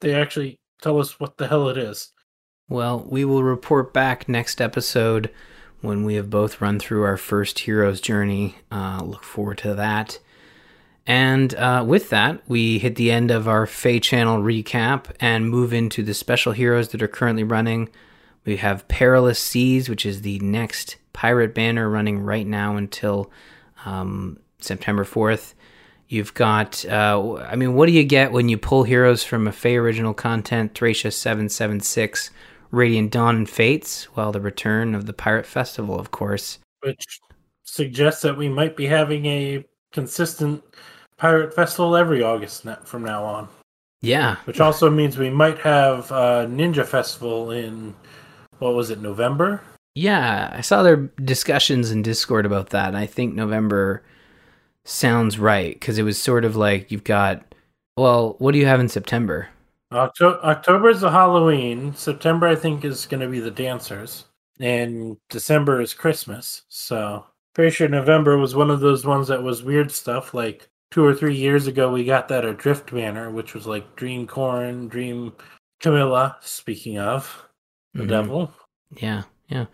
[0.00, 2.12] they actually tell us what the hell it is
[2.68, 5.30] Well, we will report back next episode
[5.80, 8.56] when we have both run through our first hero's journey.
[8.72, 10.18] Uh, look forward to that.
[11.06, 15.72] And uh, with that, we hit the end of our Feh Channel recap and move
[15.72, 17.88] into the special heroes that are currently running.
[18.44, 23.30] We have Perilous Seas, which is the next pirate banner running right now until
[23.84, 25.54] um, September 4th.
[26.08, 29.52] You've got, uh, I mean, what do you get when you pull heroes from a
[29.52, 32.30] Feh original content, Thracia 776,
[32.70, 34.06] Radiant Dawn, and Fates?
[34.14, 36.58] Well, the return of the Pirate Festival, of course.
[36.82, 37.20] which
[37.64, 40.62] suggests that we might be having a consistent
[41.16, 43.48] pirate festival every august from now on
[44.02, 44.36] Yeah.
[44.44, 47.94] Which also means we might have a Ninja Festival in,
[48.58, 49.62] what was it, November?
[49.94, 52.94] Yeah, I saw their discussions in Discord about that.
[52.94, 54.04] I think November
[54.86, 57.42] sounds right because it was sort of like you've got,
[57.96, 59.48] well, what do you have in September?
[59.92, 61.94] October, October is the Halloween.
[61.94, 64.24] September, I think, is going to be the dancers.
[64.58, 66.62] And December is Christmas.
[66.68, 70.34] So, pretty sure November was one of those ones that was weird stuff.
[70.34, 74.26] Like two or three years ago, we got that Adrift banner, which was like Dream
[74.26, 75.32] Corrin, Dream
[75.80, 77.46] Camilla, speaking of
[77.94, 78.08] the Mhm.
[78.08, 78.54] devil.
[78.96, 79.66] Yeah, yeah.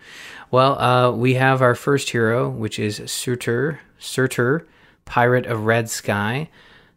[0.51, 4.65] Well, uh, we have our first hero, which is Surtr, Surtr,
[5.05, 6.49] Pirate of Red Sky.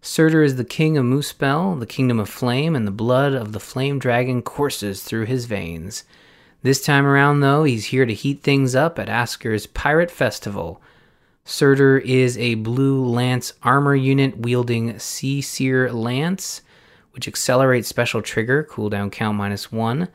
[0.01, 3.59] Surtr is the king of Muspell, the kingdom of flame, and the blood of the
[3.59, 6.03] flame dragon courses through his veins.
[6.61, 10.81] This time around, though, he's here to heat things up at Askr's Pirate Festival.
[11.45, 16.61] Surtr is a blue lance armor unit wielding Sea Seer Lance,
[17.11, 20.07] which accelerates special trigger, cooldown count minus one.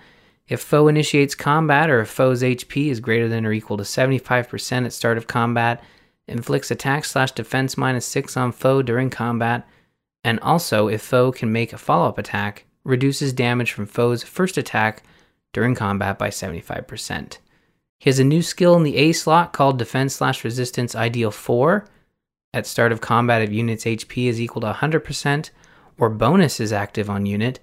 [0.49, 4.85] If foe initiates combat or if foe's HP is greater than or equal to 75%
[4.85, 5.83] at start of combat,
[6.31, 9.69] inflicts attack slash defense minus 6 on foe during combat,
[10.25, 14.57] and also if foe can make a follow up attack, reduces damage from foe's first
[14.57, 15.03] attack
[15.53, 17.39] during combat by 75%.
[17.99, 21.87] He has a new skill in the A slot called Defense slash Resistance Ideal 4.
[22.55, 25.51] At start of combat, if unit's HP is equal to 100%,
[25.99, 27.61] or bonus is active on unit,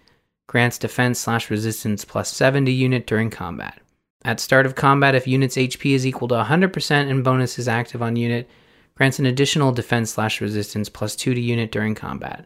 [0.48, 3.82] grants defense slash resistance plus 7 to unit during combat.
[4.28, 8.02] At start of combat, if unit's HP is equal to 100% and bonus is active
[8.02, 8.50] on unit,
[8.94, 12.46] grants an additional defense slash resistance plus 2 to unit during combat.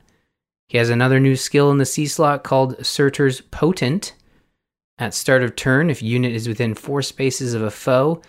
[0.67, 4.13] He has another new skill in the C slot called Surtr's Portent.
[4.99, 8.21] At start of turn, if unit is within 4 spaces of a foe,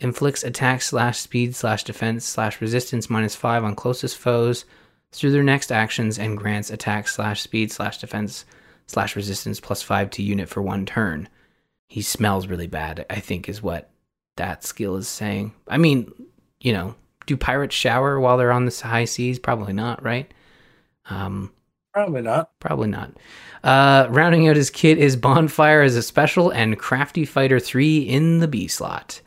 [0.00, 4.66] inflicts attack slash speed slash defense slash resistance minus 5 on closest foes
[5.12, 8.44] through their next actions and grants attack slash speed slash defense
[8.86, 11.26] slash resistance plus five to unit for one turn.
[11.88, 13.90] He smells really bad, I think, is what
[14.36, 15.54] that skill is saying.
[15.66, 16.12] I mean,
[16.60, 16.94] you know,
[17.26, 19.38] do pirates shower while they're on the high seas?
[19.38, 20.32] Probably not, right?
[21.10, 21.52] Um,
[21.92, 22.50] Probably not.
[22.60, 23.12] probably not.
[23.64, 28.38] Uh, rounding out his kit is Bonfire as a special and Crafty Fighter 3 in
[28.38, 29.20] the B slot.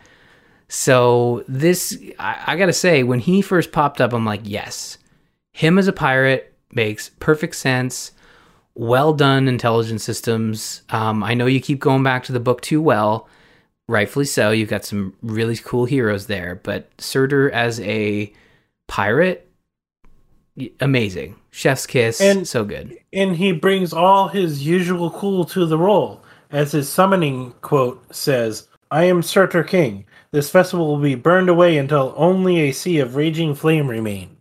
[0.69, 4.97] So, this, I, I gotta say, when he first popped up, I'm like, yes,
[5.51, 8.13] him as a pirate makes perfect sense.
[8.75, 10.81] Well done, intelligent systems.
[10.89, 13.27] Um, I know you keep going back to the book too well.
[13.87, 14.51] Rightfully so.
[14.51, 18.31] You've got some really cool heroes there, but Surtr as a
[18.87, 19.49] pirate,
[20.79, 21.35] amazing.
[21.51, 22.97] Chef's kiss, And- so good.
[23.11, 26.23] And he brings all his usual cool to the role.
[26.49, 30.05] As his summoning quote says, I am Surtr King.
[30.31, 34.37] This festival will be burned away until only a sea of raging flame remains.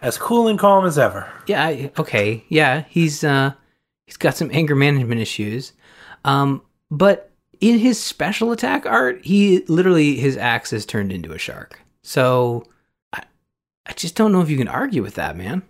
[0.00, 1.30] As cool and calm as ever.
[1.46, 2.44] Yeah, I- okay.
[2.48, 3.52] Yeah, he's uh
[4.06, 5.72] he's got some anger management issues.
[6.24, 11.38] Um but in his special attack art, he literally his axe is turned into a
[11.38, 11.80] shark.
[12.02, 12.64] So
[13.12, 13.22] I
[13.86, 15.62] I just don't know if you can argue with that, man.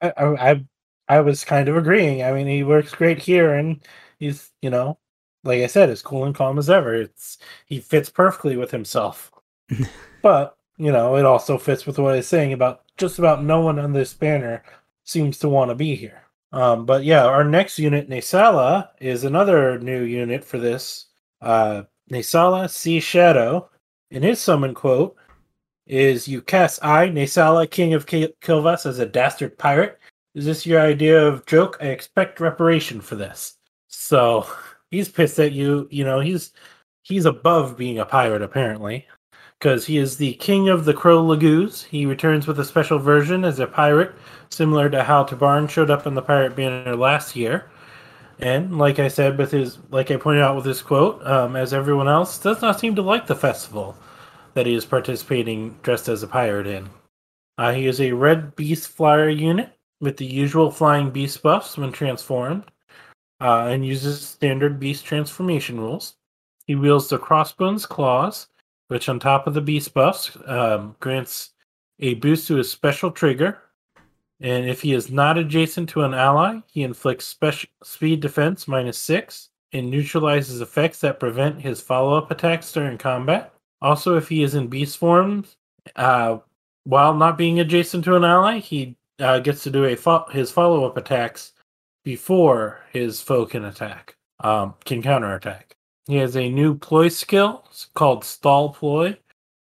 [0.00, 0.64] I, I I-
[1.08, 2.22] I was kind of agreeing.
[2.22, 3.84] I mean, he works great here, and
[4.18, 4.98] he's you know,
[5.44, 6.94] like I said, as cool and calm as ever.
[6.94, 7.36] It's
[7.66, 9.30] he fits perfectly with himself.
[10.22, 13.60] but you know, it also fits with what I was saying about just about no
[13.60, 14.62] one on this banner
[15.04, 16.22] seems to want to be here.
[16.52, 21.06] Um, but yeah, our next unit, Naesala, is another new unit for this.
[21.40, 23.70] Uh, Naesala Sea Shadow,
[24.10, 25.16] in his summon quote,
[25.86, 29.98] is you cast I, Naesala, King of Ki- Kilvas, as a dastard pirate.
[30.34, 31.78] Is this your idea of joke?
[31.80, 33.56] I expect reparation for this.
[33.88, 34.46] So
[34.90, 35.88] he's pissed at you.
[35.90, 36.52] You know, he's
[37.02, 39.06] he's above being a pirate apparently,
[39.62, 41.84] because he is the king of the Crow Laguz.
[41.84, 44.12] He returns with a special version as a pirate,
[44.50, 47.70] similar to how Tibarn showed up in the pirate banner last year.
[48.40, 51.72] And like I said, with his like I pointed out with his quote, um, as
[51.72, 53.96] everyone else does not seem to like the festival
[54.54, 56.90] that he is participating dressed as a pirate in.
[57.56, 59.70] Uh, he is a red beast flyer unit
[60.00, 62.64] with the usual flying beast buffs when transformed,
[63.40, 66.14] uh, and uses standard beast transformation rules.
[66.66, 68.48] He wields the crossbones claws,
[68.88, 71.50] which on top of the beast buffs um, grants
[72.00, 73.58] a boost to his special trigger.
[74.40, 78.98] And if he is not adjacent to an ally, he inflicts special speed defense minus
[78.98, 83.54] six and neutralizes effects that prevent his follow-up attacks during combat.
[83.80, 85.44] Also, if he is in beast form,
[85.96, 86.38] uh,
[86.84, 90.50] while not being adjacent to an ally, he uh, gets to do a fo- his
[90.50, 91.52] follow up attacks
[92.04, 95.76] before his foe can attack, um, can counterattack.
[96.06, 99.16] He has a new ploy skill called Stall Ploy,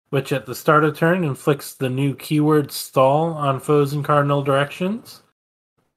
[0.09, 4.41] which at the start of turn inflicts the new keyword stall on foes in cardinal
[4.43, 5.23] directions.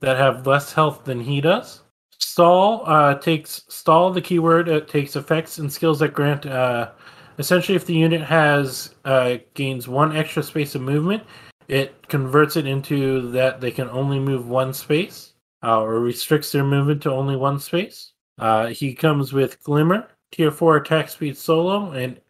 [0.00, 1.82] that have less health than he does.
[2.18, 4.68] Stall uh, takes stall the keyword.
[4.68, 6.46] It takes effects and skills that grant.
[6.46, 6.90] Uh,
[7.38, 11.22] essentially, if the unit has uh, gains one extra space of movement,
[11.68, 15.32] it converts it into that they can only move one space,
[15.64, 18.12] uh, or restricts their movement to only one space.
[18.38, 22.20] Uh, he comes with Glimmer, Tier Four attack speed solo, and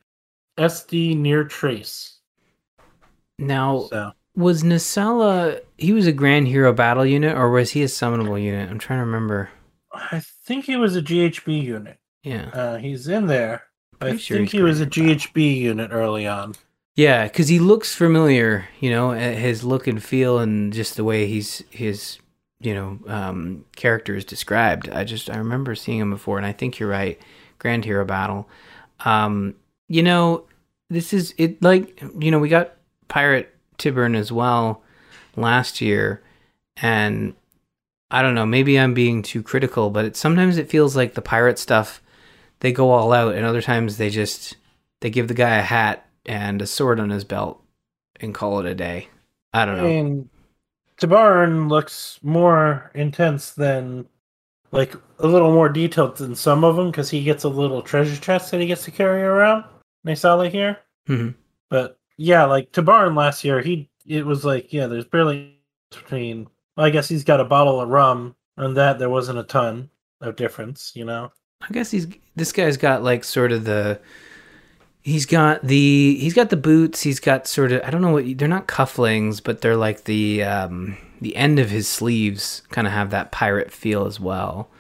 [0.58, 2.18] SD near trace.
[3.38, 5.60] Now, So was Naesala?
[5.78, 8.70] He was a Grand Hero battle unit, or was he a summonable unit?
[8.70, 9.50] I'm trying to remember.
[9.92, 11.98] I think he was a GHB unit.
[12.22, 13.64] Yeah, Uh, he's in there.
[14.00, 16.54] I sure think he was a GHB unit early on.
[16.96, 18.66] yeah, because he looks familiar.
[18.80, 22.18] You know, his look and feel, and just the way he's his
[22.60, 24.88] you know um, character is described.
[24.90, 27.18] I just I remember seeing him before, and I think you're right.
[27.64, 28.46] Grand Hero battle.
[29.06, 29.54] Um,
[29.88, 30.44] you know,
[30.90, 31.62] this is it.
[31.62, 32.74] Like you know, we got
[33.08, 34.82] Pirate Tibarn as well
[35.34, 36.22] last year,
[36.76, 37.34] and
[38.10, 38.44] I don't know.
[38.44, 42.02] Maybe I'm being too critical, but it, sometimes it feels like the pirate stuff
[42.60, 44.56] they go all out, and other times they just
[45.00, 47.62] they give the guy a hat and a sword on his belt
[48.20, 49.08] and call it a day.
[49.54, 49.86] I don't know.
[49.86, 50.28] And
[51.00, 54.04] Tibarn looks more intense than,
[54.74, 58.20] like, a little more detailed than some of them because he gets a little treasure
[58.20, 59.64] chest that he gets to carry around.
[60.06, 60.78] Naesala here.
[61.08, 61.34] Mhm.
[61.70, 65.56] But yeah, like Tibarn last year, he it was like yeah, there's barely
[65.90, 66.48] between.
[66.76, 69.88] Well, I guess he's got a bottle of rum, and that there wasn't a ton
[70.20, 71.32] of difference, you know.
[71.62, 72.06] I guess he's
[72.36, 74.00] this guy's got like sort of the
[75.04, 77.02] he's got the he's got the boots.
[77.02, 80.44] He's got sort of I don't know what they're not cufflings, but they're like the
[80.44, 84.70] um the end of his sleeves kind of have that pirate feel as well.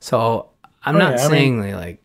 [0.00, 0.50] So
[0.84, 2.02] I'm Oh, not yeah, I saying they like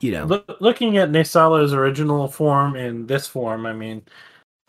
[0.00, 4.04] you know Look, looking at Naesala's original form and this form, I mean,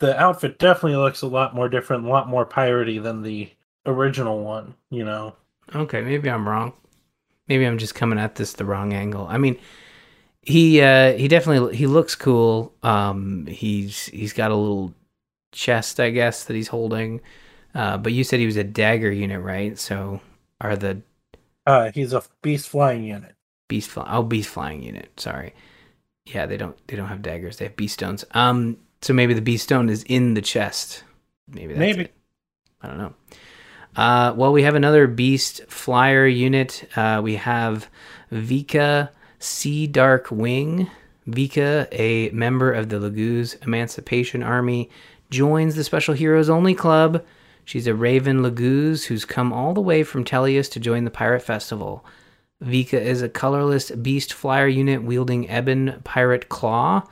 [0.00, 3.52] the outfit definitely looks a lot more different, a lot more piratey than the
[3.86, 4.76] original one.
[4.90, 5.36] You know.
[5.74, 6.72] Okay, maybe I'm wrong.
[7.48, 9.26] Maybe I'm just coming at this the wrong angle.
[9.28, 9.58] I mean,
[10.46, 12.74] he uh he definitely he looks cool.
[12.84, 14.94] Um he's he's got a little
[15.52, 17.22] chest, I guess, that he's holding.
[17.74, 19.78] Uh but you said he was a dagger unit, right?
[19.78, 20.20] So
[20.60, 21.02] are the
[21.66, 23.36] Uh, he's a beast flying unit.
[23.68, 25.54] beast fly oh beast flying unit, sorry.
[26.26, 28.24] Yeah, they don't they don't have daggers, they have beast stones.
[28.32, 31.04] Um so maybe the beast stone is in the chest.
[31.48, 31.98] Maybe that's Maybe.
[31.98, 32.12] it.
[32.82, 33.14] I don't know.
[33.96, 36.88] Uh, well, we have another beast flyer unit.
[36.96, 37.88] Uh, we have
[38.32, 39.10] Vika
[39.46, 40.90] Sea Dark Wing.
[41.28, 44.90] Vika, a member of the Laguz Emancipation Army,
[45.30, 47.24] joins the Special Heroes Only Club.
[47.64, 51.42] She's a Raven Laguz who's come all the way from Tellius to join the Pirate
[51.42, 52.04] Festival.
[52.62, 57.02] Vika is a colorless beast flyer unit wielding Ebon Pirate Claw,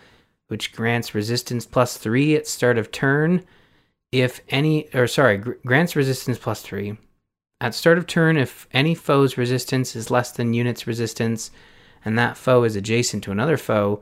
[0.48, 3.44] which grants resistance plus three at start of turn
[4.10, 6.96] if any or sorry grants resistance plus three
[7.60, 11.50] at start of turn if any foe's resistance is less than unit's resistance
[12.04, 14.00] and that foe is adjacent to another foe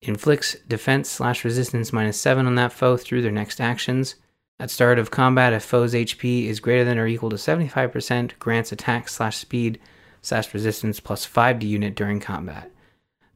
[0.00, 4.16] inflicts defense slash resistance minus seven on that foe through their next actions
[4.60, 8.72] at start of combat if foe's hp is greater than or equal to 75% grants
[8.72, 9.78] attack slash speed
[10.20, 12.70] slash resistance plus five to unit during combat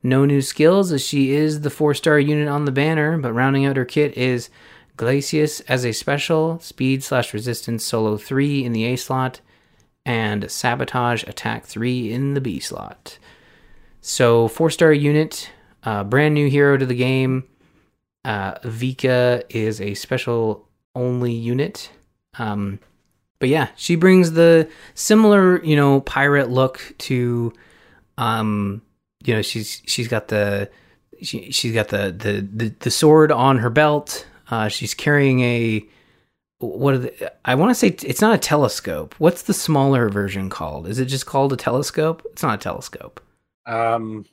[0.03, 3.65] no new skills as she is the four star unit on the banner but rounding
[3.65, 4.51] out her kit is
[4.99, 9.41] Glacies as a special, speed slash resistance solo 3 in the A slot,
[10.05, 13.19] and sabotage attack 3 in the B slot.
[14.01, 15.51] So, four star unit,
[15.85, 17.45] uh, brand new hero to the game.
[18.25, 21.91] Uh, Vika is a special only unit.
[22.39, 22.79] Um,
[23.39, 27.53] but yeah, she brings the similar, you know, pirate look to,
[28.17, 28.83] um,
[29.25, 30.71] you know, she's she's got the
[31.23, 34.27] she she's got the the the, the sword on her belt.
[34.51, 35.87] Uh, she's carrying a
[36.59, 39.15] what the, I want to say it's not a telescope.
[39.19, 40.89] What's the smaller version called?
[40.89, 42.23] Is it just called a telescope?
[42.33, 43.21] It's not a telescope.
[43.69, 44.25] Um,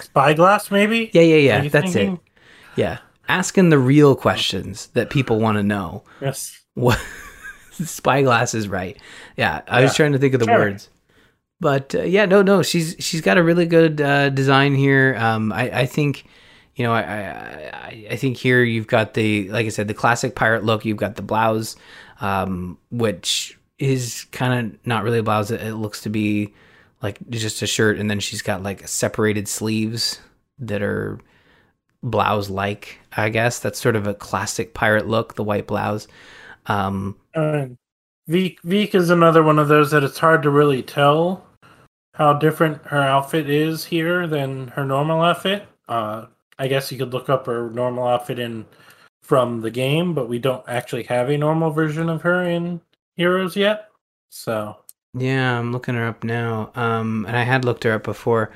[0.00, 1.10] spyglass, maybe.
[1.12, 1.68] Yeah, yeah, yeah.
[1.68, 2.14] That's thinking?
[2.14, 2.20] it.
[2.76, 2.98] Yeah,
[3.28, 6.04] asking the real questions that people want to know.
[6.20, 6.60] Yes.
[6.74, 6.98] What
[7.72, 8.96] spyglass is right.
[9.36, 10.58] Yeah, I was trying to think of the Sure.
[10.58, 10.88] words.
[11.60, 15.16] But uh, yeah, no, no, she's she's got a really good uh, design here.
[15.18, 16.24] Um, I, I think,
[16.74, 20.34] you know, I, I I- think here you've got the like I said, the classic
[20.34, 20.84] pirate look.
[20.84, 21.76] You've got the blouse,
[22.20, 25.50] um, which is kind of not really a blouse.
[25.52, 26.52] It looks to be
[27.04, 30.20] like just a shirt, and then she's got like separated sleeves
[30.58, 31.20] that are
[32.02, 32.98] blouse like.
[33.14, 35.34] I guess that's sort of a classic pirate look.
[35.34, 36.08] The white blouse.
[36.64, 37.66] Um, Uh,
[38.26, 41.46] Veek, Veek is another one of those that it's hard to really tell
[42.14, 45.68] how different her outfit is here than her normal outfit.
[45.88, 46.24] Uh,
[46.58, 48.64] I guess you could look up her normal outfit in
[49.22, 52.80] from the game, but we don't actually have a normal version of her in
[53.16, 53.90] Heroes yet.
[54.30, 54.78] So
[55.14, 56.70] Yeah, I'm looking her up now.
[56.74, 58.50] Um, and I had looked her up before.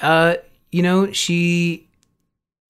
[0.00, 0.36] Uh,
[0.70, 1.88] you know, she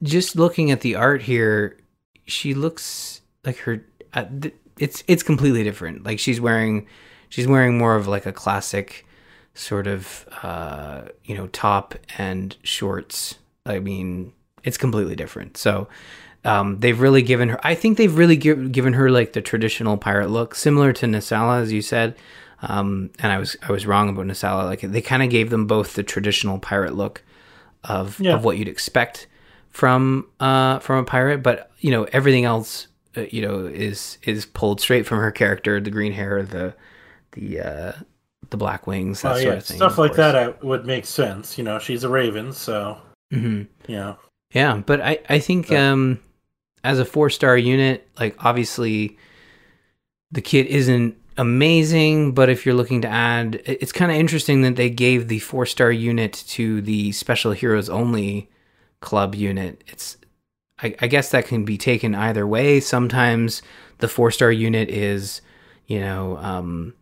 [0.02, 1.78] just looking at the art here,
[2.26, 3.84] she looks like her.
[4.14, 6.04] Uh, th- it's it's completely different.
[6.04, 6.86] Like she's wearing,
[7.28, 9.06] she's wearing more of like a classic
[9.54, 13.36] sort of uh, you know top and shorts.
[13.66, 14.32] I mean,
[14.64, 15.56] it's completely different.
[15.56, 15.88] So.
[16.44, 17.60] Um, they've really given her.
[17.64, 21.62] I think they've really give, given her like the traditional pirate look, similar to Naesala,
[21.62, 22.16] as you said.
[22.62, 24.64] Um, and I was I was wrong about Naesala.
[24.64, 27.22] Like they kind of gave them both the traditional pirate look
[27.84, 28.34] of Yeah.
[28.34, 29.26] of what you'd expect
[29.70, 32.86] from uh from a pirate, but you know everything else
[33.16, 35.80] uh, you know is is pulled straight from her character.
[35.80, 36.74] The green hair, the
[37.32, 37.92] the uh
[38.50, 39.76] the black wings, that oh, sort yeah, of thing.
[39.78, 40.16] stuff like course.
[40.18, 41.56] that I, would make sense.
[41.58, 42.98] You know, she's a raven, so
[43.32, 43.66] Mhm.
[43.88, 44.18] you know.
[44.52, 46.20] Yeah, but I I think But- um
[46.84, 49.16] as a four star unit, like obviously
[50.30, 54.76] the kit isn't amazing, but if you're looking to add, it's kind of interesting that
[54.76, 58.50] they gave the four star unit to the special heroes only
[59.00, 59.82] club unit.
[59.86, 60.16] It's
[60.82, 62.80] I, I guess that can be taken either way.
[62.80, 63.62] Sometimes
[63.98, 65.40] the four star unit is,
[65.86, 66.94] you know, um,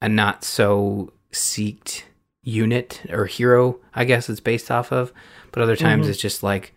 [0.00, 2.02] a not so seeked
[2.42, 3.78] unit or hero.
[3.94, 5.12] I guess it's based off of,
[5.50, 6.10] but other times Mhm.
[6.10, 6.74] it's just like,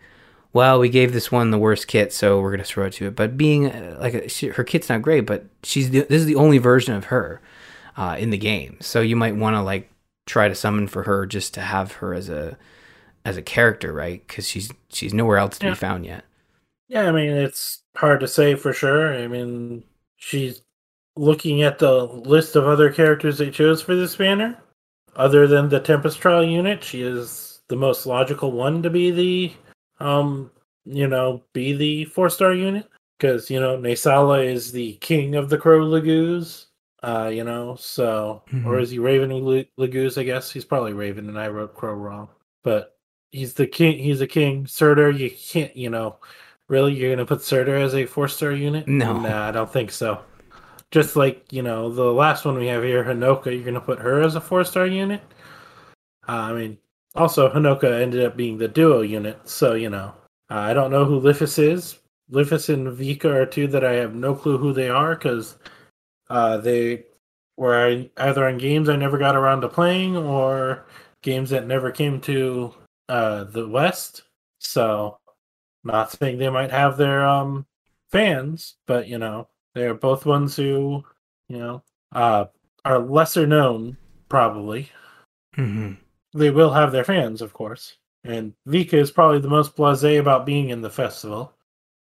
[0.58, 3.16] well, we gave this one the worst kit, so we're gonna throw it to it.
[3.16, 6.26] But being uh, like a, she, her kit's not great, but she's the, this is
[6.26, 7.40] the only version of her
[7.96, 9.90] uh, in the game, so you might want to like
[10.26, 12.58] try to summon for her just to have her as a
[13.24, 14.26] as a character, right?
[14.26, 15.72] Because she's she's nowhere else to Yeah.
[15.72, 16.24] be found yet.
[16.88, 19.14] Yeah, I mean, it's hard to say for sure.
[19.14, 19.84] I mean,
[20.16, 20.62] she's
[21.16, 24.56] looking at the list of other characters they chose for this banner.
[25.16, 29.52] Other than the Tempest Trial unit, she is the most logical one to be the,
[30.00, 30.50] um,
[30.84, 32.88] you know, be the four star unit
[33.18, 36.66] because you know Naesala is the king of the Crow Laguz.
[37.02, 38.82] Uh, you know, so or Mhm.
[38.82, 40.18] is he Raven La- Laguz?
[40.18, 42.28] I guess he's probably Raven, and I wrote Crow wrong,
[42.64, 42.96] but
[43.30, 43.98] he's the king.
[43.98, 44.64] He's a king.
[44.64, 46.16] Surtr, you can't, you know.
[46.68, 48.88] Really, you're gonna put Surtr as a four star unit?
[48.88, 49.18] No.
[49.20, 50.20] nah, I don't think so.
[50.90, 54.22] Just like you know, the last one we have here, Hinoka, you're gonna put her
[54.22, 55.20] as a four star unit.
[56.28, 56.78] Uh, I mean,
[57.18, 60.14] also Hinoka ended up being the duo unit, so you know,
[60.50, 61.98] uh, I don't know who Lifis is.
[62.30, 65.56] Lifis and Vika are two that I have no clue who they are because
[66.30, 67.04] uh, they
[67.56, 70.86] were either on games I never got around to playing or
[71.22, 72.74] games that never came to
[73.08, 74.22] uh, the West.
[74.60, 75.18] So,
[75.84, 77.66] not saying they might have their um,
[78.10, 81.04] fans, but you know, they're both ones who,
[81.48, 82.46] you know, uh,
[82.84, 83.96] are lesser known,
[84.28, 84.90] probably.
[85.56, 85.94] Mm-hmm.
[86.34, 87.96] They will have their fans, of course.
[88.24, 91.54] And Vika is probably the most blasé about being in the festival.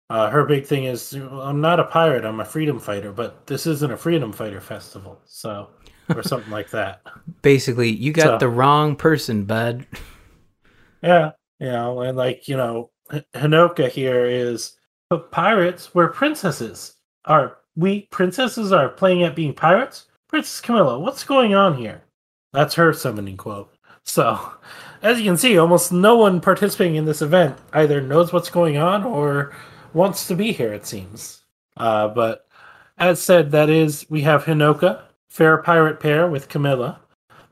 [0.09, 3.67] Uh, her big thing is, I'm not a pirate, I'm a freedom fighter, but this
[3.67, 5.69] isn't a freedom fighter festival, so
[6.15, 7.01] or something like that.
[7.41, 9.85] Basically, you got So- the wrong person, bud.
[11.03, 14.73] Yeah, you know, and like you know, H- Hinoka here is,
[15.09, 16.95] but pirates were princesses.
[17.25, 20.05] Are we princesses are playing at being pirates?
[20.29, 22.01] Princess Camilla, what's going on here?
[22.53, 23.73] That's her summoning quote.
[24.07, 24.39] So,
[25.01, 28.77] as you can see, almost no one participating in this event either knows what's going
[28.77, 29.53] on or
[29.93, 30.73] wants to be here.
[30.73, 31.43] It seems.
[31.75, 32.47] Uh, but
[32.97, 36.99] as said, that is we have Hinoka, fair pirate pair with Camilla.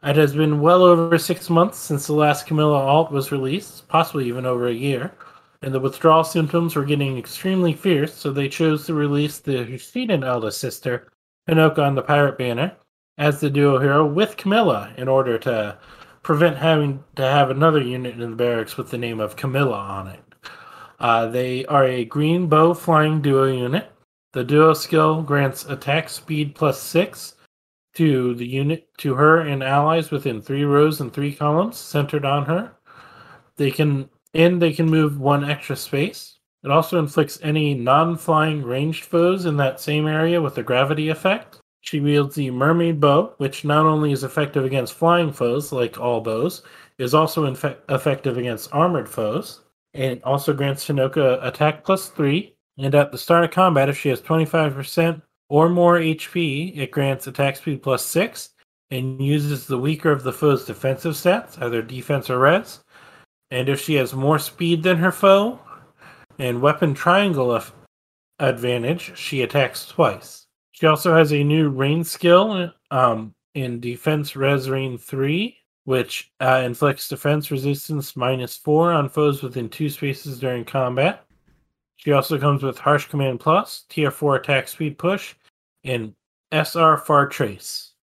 [0.01, 4.25] It has been well over six months since the last Camilla alt was released, possibly
[4.27, 5.11] even over a year,
[5.61, 10.23] and the withdrawal symptoms were getting extremely fierce, so they chose to release the Hoshidan
[10.23, 11.11] eldest sister,
[11.49, 12.71] Hinoka, on the pirate banner
[13.17, 15.77] as the duo hero with Camilla in order to
[16.25, 20.07] prevent having to have another unit in the barracks with the name of Camilla on
[20.07, 20.23] it.
[20.99, 23.91] Uh, they are a green bow flying duo unit.
[24.33, 27.35] The duo skill grants attack speed plus six
[27.93, 32.45] to the unit to her and allies within three rows and three columns centered on
[32.45, 32.75] her.
[33.55, 36.39] They can and they can move one extra space.
[36.63, 41.61] It also inflicts any non-flying ranged foes in that same area with a gravity effect.
[41.85, 46.19] She wields the mermaid bow, which not only is effective against flying foes like all
[46.19, 46.63] bows,
[46.97, 49.61] is also infe- effective against armored foes.
[49.93, 52.55] And also grants Hinoka attack plus three.
[52.79, 57.27] And at the start of combat, if she has 25% or more HP, it grants
[57.27, 58.49] attack speed plus six
[58.89, 62.83] and uses the weaker of the foe's defensive stats, either defense or res.
[63.51, 65.59] And if she has more speed than her foe
[66.39, 67.61] and weapon triangle
[68.39, 70.44] advantage, she attacks twice.
[70.75, 75.55] She also has a new rain skill um, in defense res rain 3,
[75.85, 81.25] which uh, inflicts defense resistance minus 4 on foes within two spaces during combat.
[81.95, 85.33] She also comes with Harsh Command Plus, Tier 4 attack speed push,
[85.85, 86.13] and
[86.51, 87.93] SR Far Trace.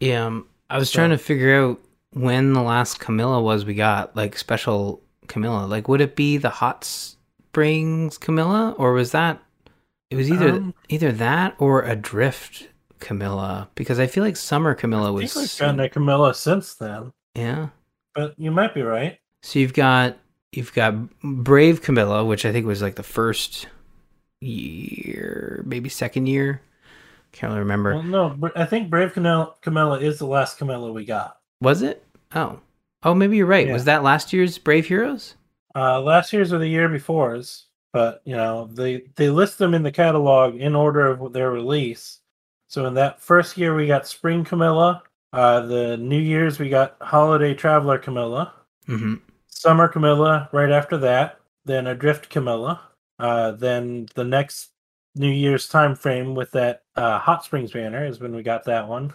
[0.00, 1.80] Yeah, um, I was trying to figure out
[2.14, 5.66] when the last Camilla was we got, like special Camilla.
[5.66, 9.43] Like, would it be the Hot Springs Camilla, or was that?
[10.14, 12.68] It was either Um, either that or a Drift
[13.00, 15.34] Camilla, because I feel like Summer Camilla I was.
[15.34, 17.68] think we've gotten a Camilla since then, yeah.
[18.14, 19.18] but you might be right.
[19.42, 20.16] So you've got
[20.52, 23.66] you've got Brave Camilla, which I think was like the first
[24.40, 26.62] year, maybe second year.
[27.32, 27.94] Can't really remember.
[27.94, 31.38] Well, no, I think Brave Camilla, Camilla is the last Camilla we got.
[31.60, 32.04] Was it?
[32.34, 32.60] Oh,
[33.02, 33.66] oh, maybe you're right.
[33.66, 33.72] Yeah.
[33.72, 35.34] Was that last year's Brave Heroes?
[35.74, 39.84] Uh, last year's or the year before's, but you know they they list them in
[39.84, 42.18] the catalog in order of their release.
[42.66, 45.04] So in that first year we got Spring Camilla.
[45.32, 48.52] Uh, the New Year's we got Holiday Traveler Camilla.
[48.88, 49.14] Mm-hmm.
[49.46, 51.38] Summer Camilla right after that.
[51.64, 52.80] Then Adrift Camilla.
[53.20, 54.70] Uh, then the next
[55.14, 58.88] New Year's time frame with that uh, Hot Springs banner is when we got that
[58.88, 59.14] one.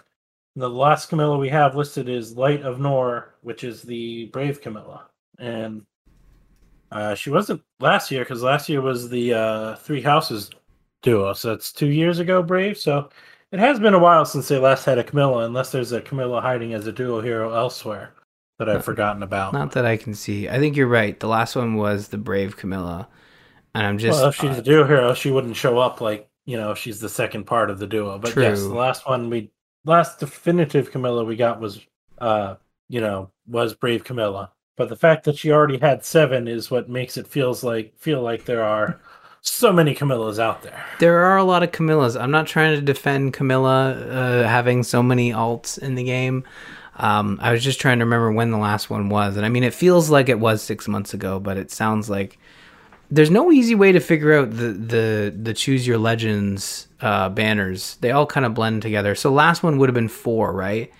[0.56, 5.08] The last Camilla we have listed is Light of Nohr, which is the Brave Camilla,
[5.38, 5.84] and
[6.92, 10.50] uh, she wasn't last year because last year was the uh, Three Houses
[11.02, 12.42] duo, so that's two years ago.
[12.42, 13.10] Brave, so
[13.52, 16.40] it has been a while since they last had a Camilla, unless there's a Camilla
[16.40, 18.14] hiding as a duo hero elsewhere
[18.58, 19.52] that I've forgotten about.
[19.52, 20.48] Not that I can see.
[20.48, 21.18] I think you're right.
[21.18, 23.08] The last one was the Brave Camilla,
[23.74, 26.56] and I'm just well, if she's a duo hero, she wouldn't show up like you
[26.56, 28.18] know if she's the second part of the duo.
[28.18, 29.50] But yes, the last one we
[29.84, 31.80] last definitive Camilla we got was
[32.18, 32.56] uh
[32.88, 34.52] you know was Brave Camilla.
[34.80, 38.22] But the fact that she already had seven is what makes it feels like feel
[38.22, 38.98] like there are
[39.42, 40.82] so many Camillas out there.
[41.00, 42.18] there are a lot of Camillas.
[42.18, 46.44] I'm not trying to defend Camilla uh, having so many alts in the game.
[46.96, 49.64] Um, I was just trying to remember when the last one was, and I mean,
[49.64, 52.38] it feels like it was six months ago, but it sounds like
[53.10, 57.98] there's no easy way to figure out the the the choose your legends uh, banners.
[58.00, 59.14] They all kind of blend together.
[59.14, 60.90] So last one would have been four, right?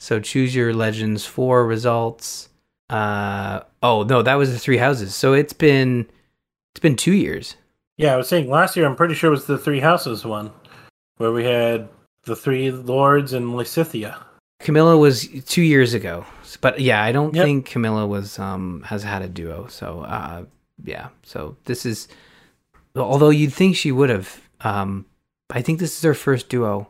[0.00, 2.48] So choose your legends four results.
[2.90, 5.14] Uh oh no, that was the three houses.
[5.14, 6.06] So it's been
[6.72, 7.56] it's been two years.
[7.96, 10.50] Yeah, I was saying last year I'm pretty sure it was the Three Houses one,
[11.18, 11.88] where we had
[12.24, 14.16] the three lords and Lysithea.
[14.58, 16.24] Camilla was two years ago,
[16.60, 17.44] but yeah, I don't Yep.
[17.44, 19.66] think Camilla was um has had a duo.
[19.68, 20.44] So uh
[20.82, 22.08] yeah, so this is
[22.96, 24.40] although you'd think she would have.
[24.62, 25.06] Um,
[25.50, 26.88] I think this is her first duo.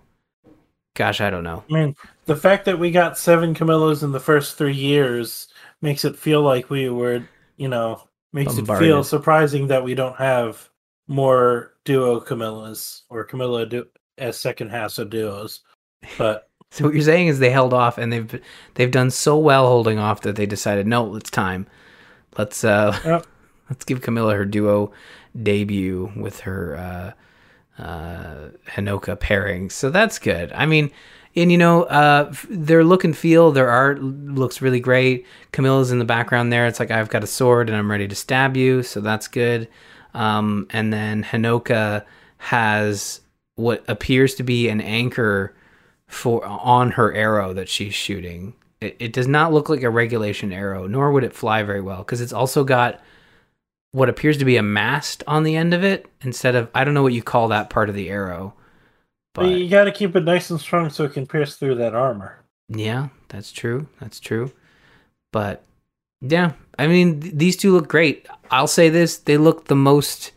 [0.95, 1.63] Gosh, I don't know.
[1.71, 1.97] I mean,
[2.27, 5.47] the fact that we got seven Camillas in the first three years
[5.83, 7.23] makes it feel like we were,
[7.57, 8.03] you know,
[8.33, 10.69] makes it feel surprising that we don't have
[11.09, 15.61] more duo Camillas or Camilla du- as second halves of duos.
[16.19, 18.41] But So what you're saying is they held off, and they've
[18.75, 21.67] they've done so well holding off that they decided, no, it's time.
[22.39, 23.27] Let's uh Yep.
[23.69, 24.93] let's give Camilla her duo
[25.43, 26.77] debut with her
[27.79, 29.69] uh uh Hinoka pairing.
[29.71, 30.53] So that's good.
[30.53, 30.93] I mean,
[31.37, 35.27] and you know, uh their look and feel, their art looks really great.
[35.53, 36.67] Camilla's in the background there.
[36.67, 39.69] It's like I've got a sword and I'm ready to stab you, so that's good.
[40.15, 42.05] Um and then Hinoka
[42.39, 43.21] has
[43.57, 45.55] what appears to be an anchor
[46.07, 48.55] for on her arrow that she's shooting.
[48.81, 51.99] It, it does not look like a regulation arrow, nor would it fly very well
[51.99, 53.01] because it's also got
[53.93, 56.95] what appears to be a mast on the end of it instead of I don't
[56.95, 58.55] know what you call that part of the arrow.
[59.35, 61.95] But you got to keep it nice and strong so it can pierce through that
[61.95, 62.39] armor.
[62.69, 63.87] yeah, that's true.
[64.01, 64.53] That's true.
[65.33, 65.65] But
[66.21, 68.27] yeah, I mean th- these two look great.
[68.51, 70.33] I'll say this, they look the most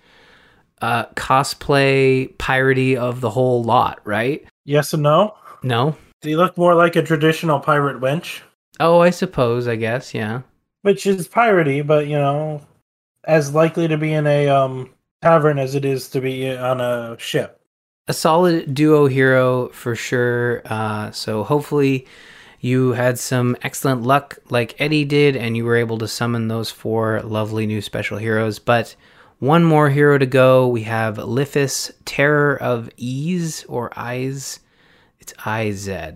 [0.81, 4.45] uh cosplay piratey of the whole lot, right?
[4.65, 5.35] Yes and no.
[5.63, 5.95] No?
[6.21, 8.41] They look more like a traditional pirate wench,
[8.79, 10.41] Oh, I suppose, I guess, yeah.
[10.81, 12.61] which is piratey, but you know,
[13.25, 14.89] as likely to be in a um
[15.21, 17.59] tavern as it is to be on a ship.
[18.07, 20.61] A solid duo hero for sure.
[20.65, 22.05] Uh, so hopefully
[22.59, 26.69] you had some excellent luck like Eddie did, and you were able to summon those
[26.69, 28.59] four lovely new special heroes.
[28.59, 28.95] But
[29.39, 30.67] one more hero to go.
[30.67, 34.59] We have Lifis, Terror of Ease or Eyes.
[35.19, 36.15] It's I Z.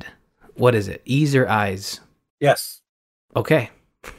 [0.55, 1.01] What is it?
[1.05, 2.01] Ease or Eyes?
[2.39, 2.81] Yes.
[3.35, 3.69] Okay.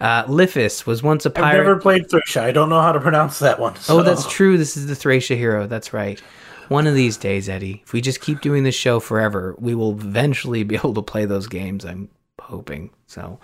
[0.00, 1.56] Uh, Lifis was once a I've pirate.
[1.64, 2.40] never played Thracia.
[2.40, 3.72] I don't know how to pronounce that one.
[3.74, 4.56] Oh, so- that's true.
[4.56, 5.66] This is the Thracia hero.
[5.66, 6.22] That's right.
[6.68, 9.92] One of these days, Eddie, if we just keep doing this show forever, we will
[9.92, 11.84] eventually be able to play those games.
[11.84, 12.08] I'm
[12.40, 12.90] hoping.
[13.06, 13.40] So,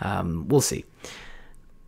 [0.00, 0.84] um, we'll see.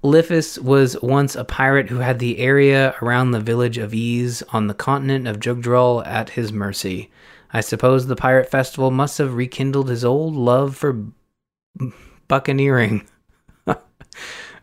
[0.02, 4.66] Lifis was once a pirate who had the area around the village of Ease on
[4.66, 7.10] the continent of Jugdral at his mercy.
[7.54, 11.06] I suppose the pirate festival must have rekindled his old love for
[12.28, 13.08] buccaneering.
[13.66, 13.76] I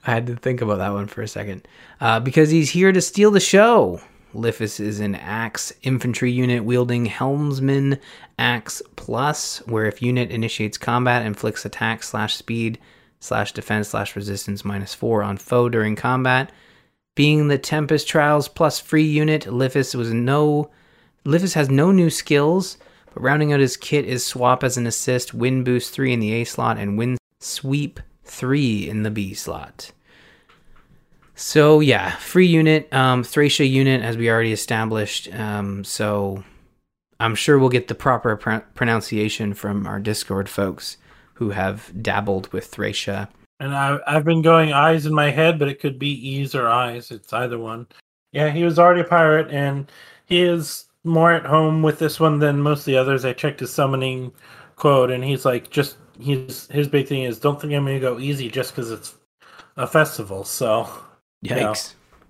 [0.03, 1.67] had to think about that one for a second.
[1.99, 4.01] Uh, because he's here to steal the show.
[4.33, 7.99] Lifis is an axe infantry unit wielding Helmsman
[8.39, 12.79] Axe Plus, where if unit initiates combat, inflicts attack slash speed
[13.19, 16.51] slash defense slash resistance minus four on foe during combat.
[17.15, 20.71] Being the Tempest Trials plus free unit, Lifis was no
[21.25, 22.77] Lifis has no new skills,
[23.13, 26.33] but rounding out his kit is swap as an assist, wind boost three in the
[26.33, 29.91] A slot, and wind sweep three in the B slot.
[31.41, 35.27] So yeah, free unit, um, Thracia unit, as we already established.
[35.33, 36.43] Um, so
[37.19, 40.97] I'm sure we'll get the proper pr- pronunciation from our Discord folks
[41.33, 43.27] who have dabbled with Thracia.
[43.59, 46.67] And I, I've been going eyes in my head, but it could be E's or
[46.67, 47.09] eyes.
[47.09, 47.87] It's either one.
[48.31, 49.91] Yeah, he was already a pirate, and
[50.25, 53.25] he is more at home with this one than most of the others.
[53.25, 54.31] I checked his summoning
[54.75, 57.99] quote, and he's like, just he's his big thing is, don't think I'm going to
[57.99, 59.15] go easy just because it's
[59.75, 60.43] a festival.
[60.43, 60.87] So
[61.43, 61.49] Yikes!
[61.49, 61.73] You know,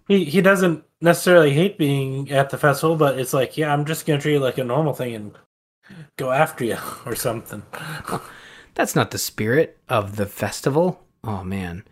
[0.08, 4.06] he he doesn't necessarily hate being at the festival, but it's like, yeah, I'm just
[4.06, 5.32] going to treat it like a normal thing and
[6.18, 7.64] go after you or something.
[8.76, 11.04] That's not the spirit of the festival.
[11.24, 11.84] Oh man.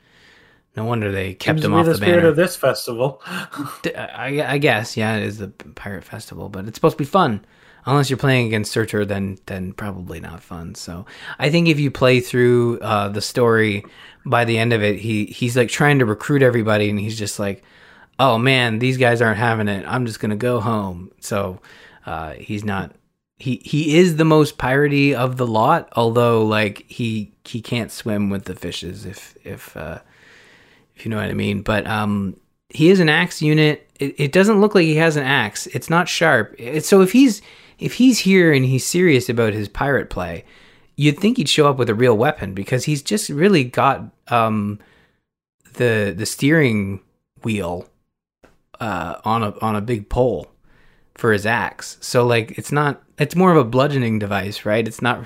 [0.78, 2.28] No wonder they kept him off the the, spirit banner.
[2.30, 3.22] of this festival.
[3.26, 7.44] I, I guess, yeah, it is the pirate festival, but it's supposed to be fun.
[7.86, 10.76] Unless you're playing against Surtr, then then probably not fun.
[10.76, 11.06] So
[11.40, 13.84] I think if you play through uh, the story,
[14.26, 17.40] by the end of it, he he's like trying to recruit everybody, and he's just
[17.40, 17.64] like,
[18.20, 19.86] "Oh man, these guys aren't having it.
[19.88, 21.62] I'm just gonna go home." So
[22.06, 22.96] uh, he's not.
[23.38, 28.30] He he is the most piratey of the lot, although like he he can't swim
[28.30, 30.00] with the fishes if if uh,
[30.96, 31.62] if you know what I mean.
[31.62, 32.36] But um,
[32.70, 33.90] he is an axe unit.
[34.00, 35.68] It, it doesn't look like he has an axe.
[35.68, 36.56] It's not sharp.
[36.58, 37.42] It's, so if he's
[37.80, 40.46] if he's here and he's serious about his pirate play,
[41.00, 44.78] you'd think he'd show up with a real weapon because he's just really got um,
[45.76, 47.00] the the steering
[47.42, 47.88] wheel
[48.82, 50.52] uh, on a on a big pole
[51.16, 51.96] for his axe.
[52.02, 54.86] So like it's not it's more of a bludgeoning device, right?
[54.86, 55.24] It's not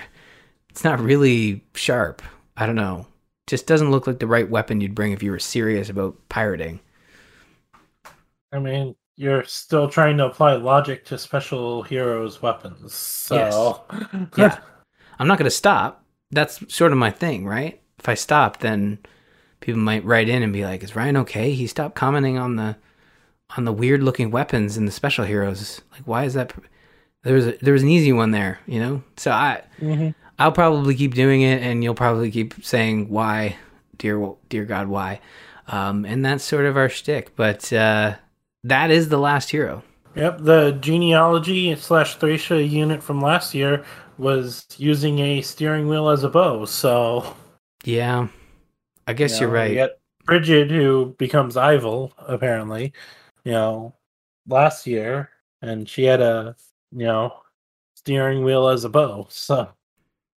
[0.69, 2.21] it's not really sharp.
[2.55, 3.07] I don't know.
[3.47, 6.81] Just doesn't look like the right weapon you'd bring if you were serious about pirating.
[8.51, 12.93] I mean, you're still trying to apply logic to special heroes' weapons.
[12.93, 13.83] So,
[14.37, 14.59] Yeah.
[15.19, 16.03] I'm not going to stop.
[16.31, 17.79] That's sort of my thing, right?
[17.99, 18.99] If I stop, then
[19.59, 21.51] people might write in and be like, "Is Ryan okay?
[21.53, 22.75] He stopped commenting on the
[23.57, 25.81] on the weird looking weapons and the special heroes.
[25.91, 26.49] Like, why is that?
[26.49, 26.61] pr-
[27.23, 29.03] There was a, there was an easy one there, you know.
[29.17, 30.15] So I Mhm.
[30.39, 33.55] I'll probably keep doing it, and you'll probably keep saying why,
[33.97, 35.19] dear dear God, why?
[35.67, 37.35] Um, and that's sort of our shtick.
[37.35, 38.15] But uh,
[38.63, 39.83] that is the last hero.
[40.15, 43.83] Yep, the genealogy slash Thracia unit from last year
[44.17, 46.65] was using a steering wheel as a bow.
[46.65, 47.35] So,
[47.83, 48.27] Yeah,
[49.07, 49.89] I guess you you're know, right.
[50.25, 52.93] Bridget, who becomes Eyvel, apparently,
[53.43, 53.93] you know,
[54.47, 55.29] last year,
[55.61, 56.55] and she had a,
[56.91, 57.33] you know,
[57.95, 59.27] steering wheel as a bow.
[59.29, 59.69] So,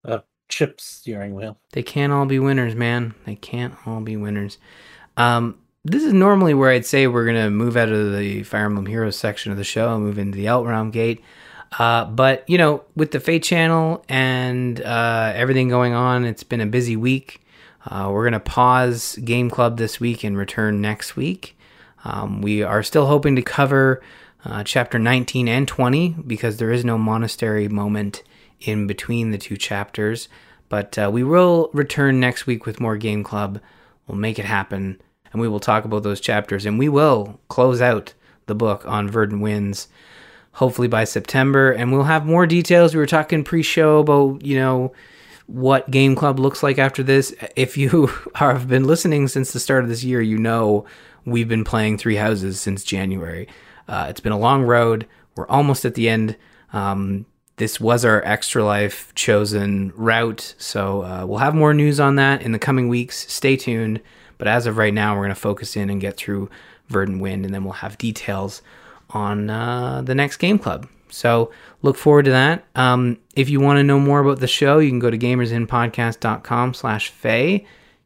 [0.04, 1.58] a chip steering wheel.
[1.72, 3.14] They can't all be winners, man.
[3.26, 4.58] They can't all be winners.
[5.16, 8.86] Um, this is normally where I'd say we're gonna move out of the Fire Emblem
[8.86, 11.22] Heroes section of the show and move into the Outrealm Gate.
[11.78, 16.60] Uh, but you know, with the Feh Channel and uh, everything going on, it's been
[16.60, 17.42] a busy week.
[17.84, 21.56] Uh, we're gonna pause Game Club this week and return next week.
[22.04, 24.02] Um, we are still hoping to cover
[24.44, 28.22] uh, chapter 19 and 20 because there is no monastery moment
[28.60, 30.28] in between the two chapters.
[30.68, 33.60] But uh, we will return next week with more Game Club.
[34.06, 35.00] We'll make it happen,
[35.32, 38.14] and we will talk about those chapters, and we will close out
[38.46, 39.88] the book on Verdant Winds,
[40.56, 42.94] hopefully by September, and we'll have more details.
[42.94, 44.92] We were talking pre-show about you know
[45.46, 47.34] what Game Club looks like after this.
[47.54, 50.86] If you have been listening since the start of this year, you know
[51.24, 53.48] we've been playing Three Houses since January.
[53.86, 55.06] Uh, it's been a long road.
[55.36, 56.36] We're almost at the end.
[56.72, 57.26] Um,
[57.56, 62.42] this was our extra life chosen route, so uh, we'll have more news on that
[62.42, 63.30] in the coming weeks.
[63.32, 64.00] Stay tuned.
[64.38, 66.50] But as of right now, we're going to focus in and get through
[66.88, 68.60] Verdant Wind, and then we'll have details
[69.10, 70.88] on uh, the next Game Club.
[71.08, 71.50] So
[71.82, 72.64] look forward to that.
[72.74, 76.74] Um, if you want to know more about the show, you can go to gamersinpodcast.com
[76.74, 77.60] slash Feh.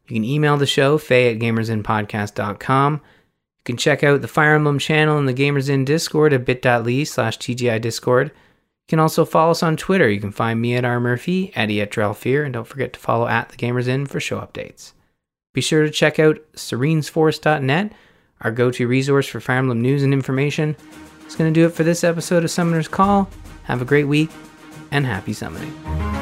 [0.07, 2.93] You can email the show, Feh at gamersinpodcast.com.
[2.93, 7.03] You can check out the Fire Emblem channel and the Gamers In Discord at bit.ly
[7.03, 8.27] slash TGI Discord.
[8.27, 10.09] You can also follow us on Twitter.
[10.09, 10.99] You can find me at R.
[10.99, 14.39] Murphy, Eddie at Drelfear, and don't forget to follow at the Gamers In for show
[14.39, 14.93] updates.
[15.53, 17.93] Be sure to check out serenesforest.net,
[18.41, 20.75] our go-to resource for Fire Emblem news and information.
[21.25, 23.29] It's going to do it for this episode of Summoner's Call.
[23.63, 24.29] Have a great week,
[24.91, 26.20] and happy summoning.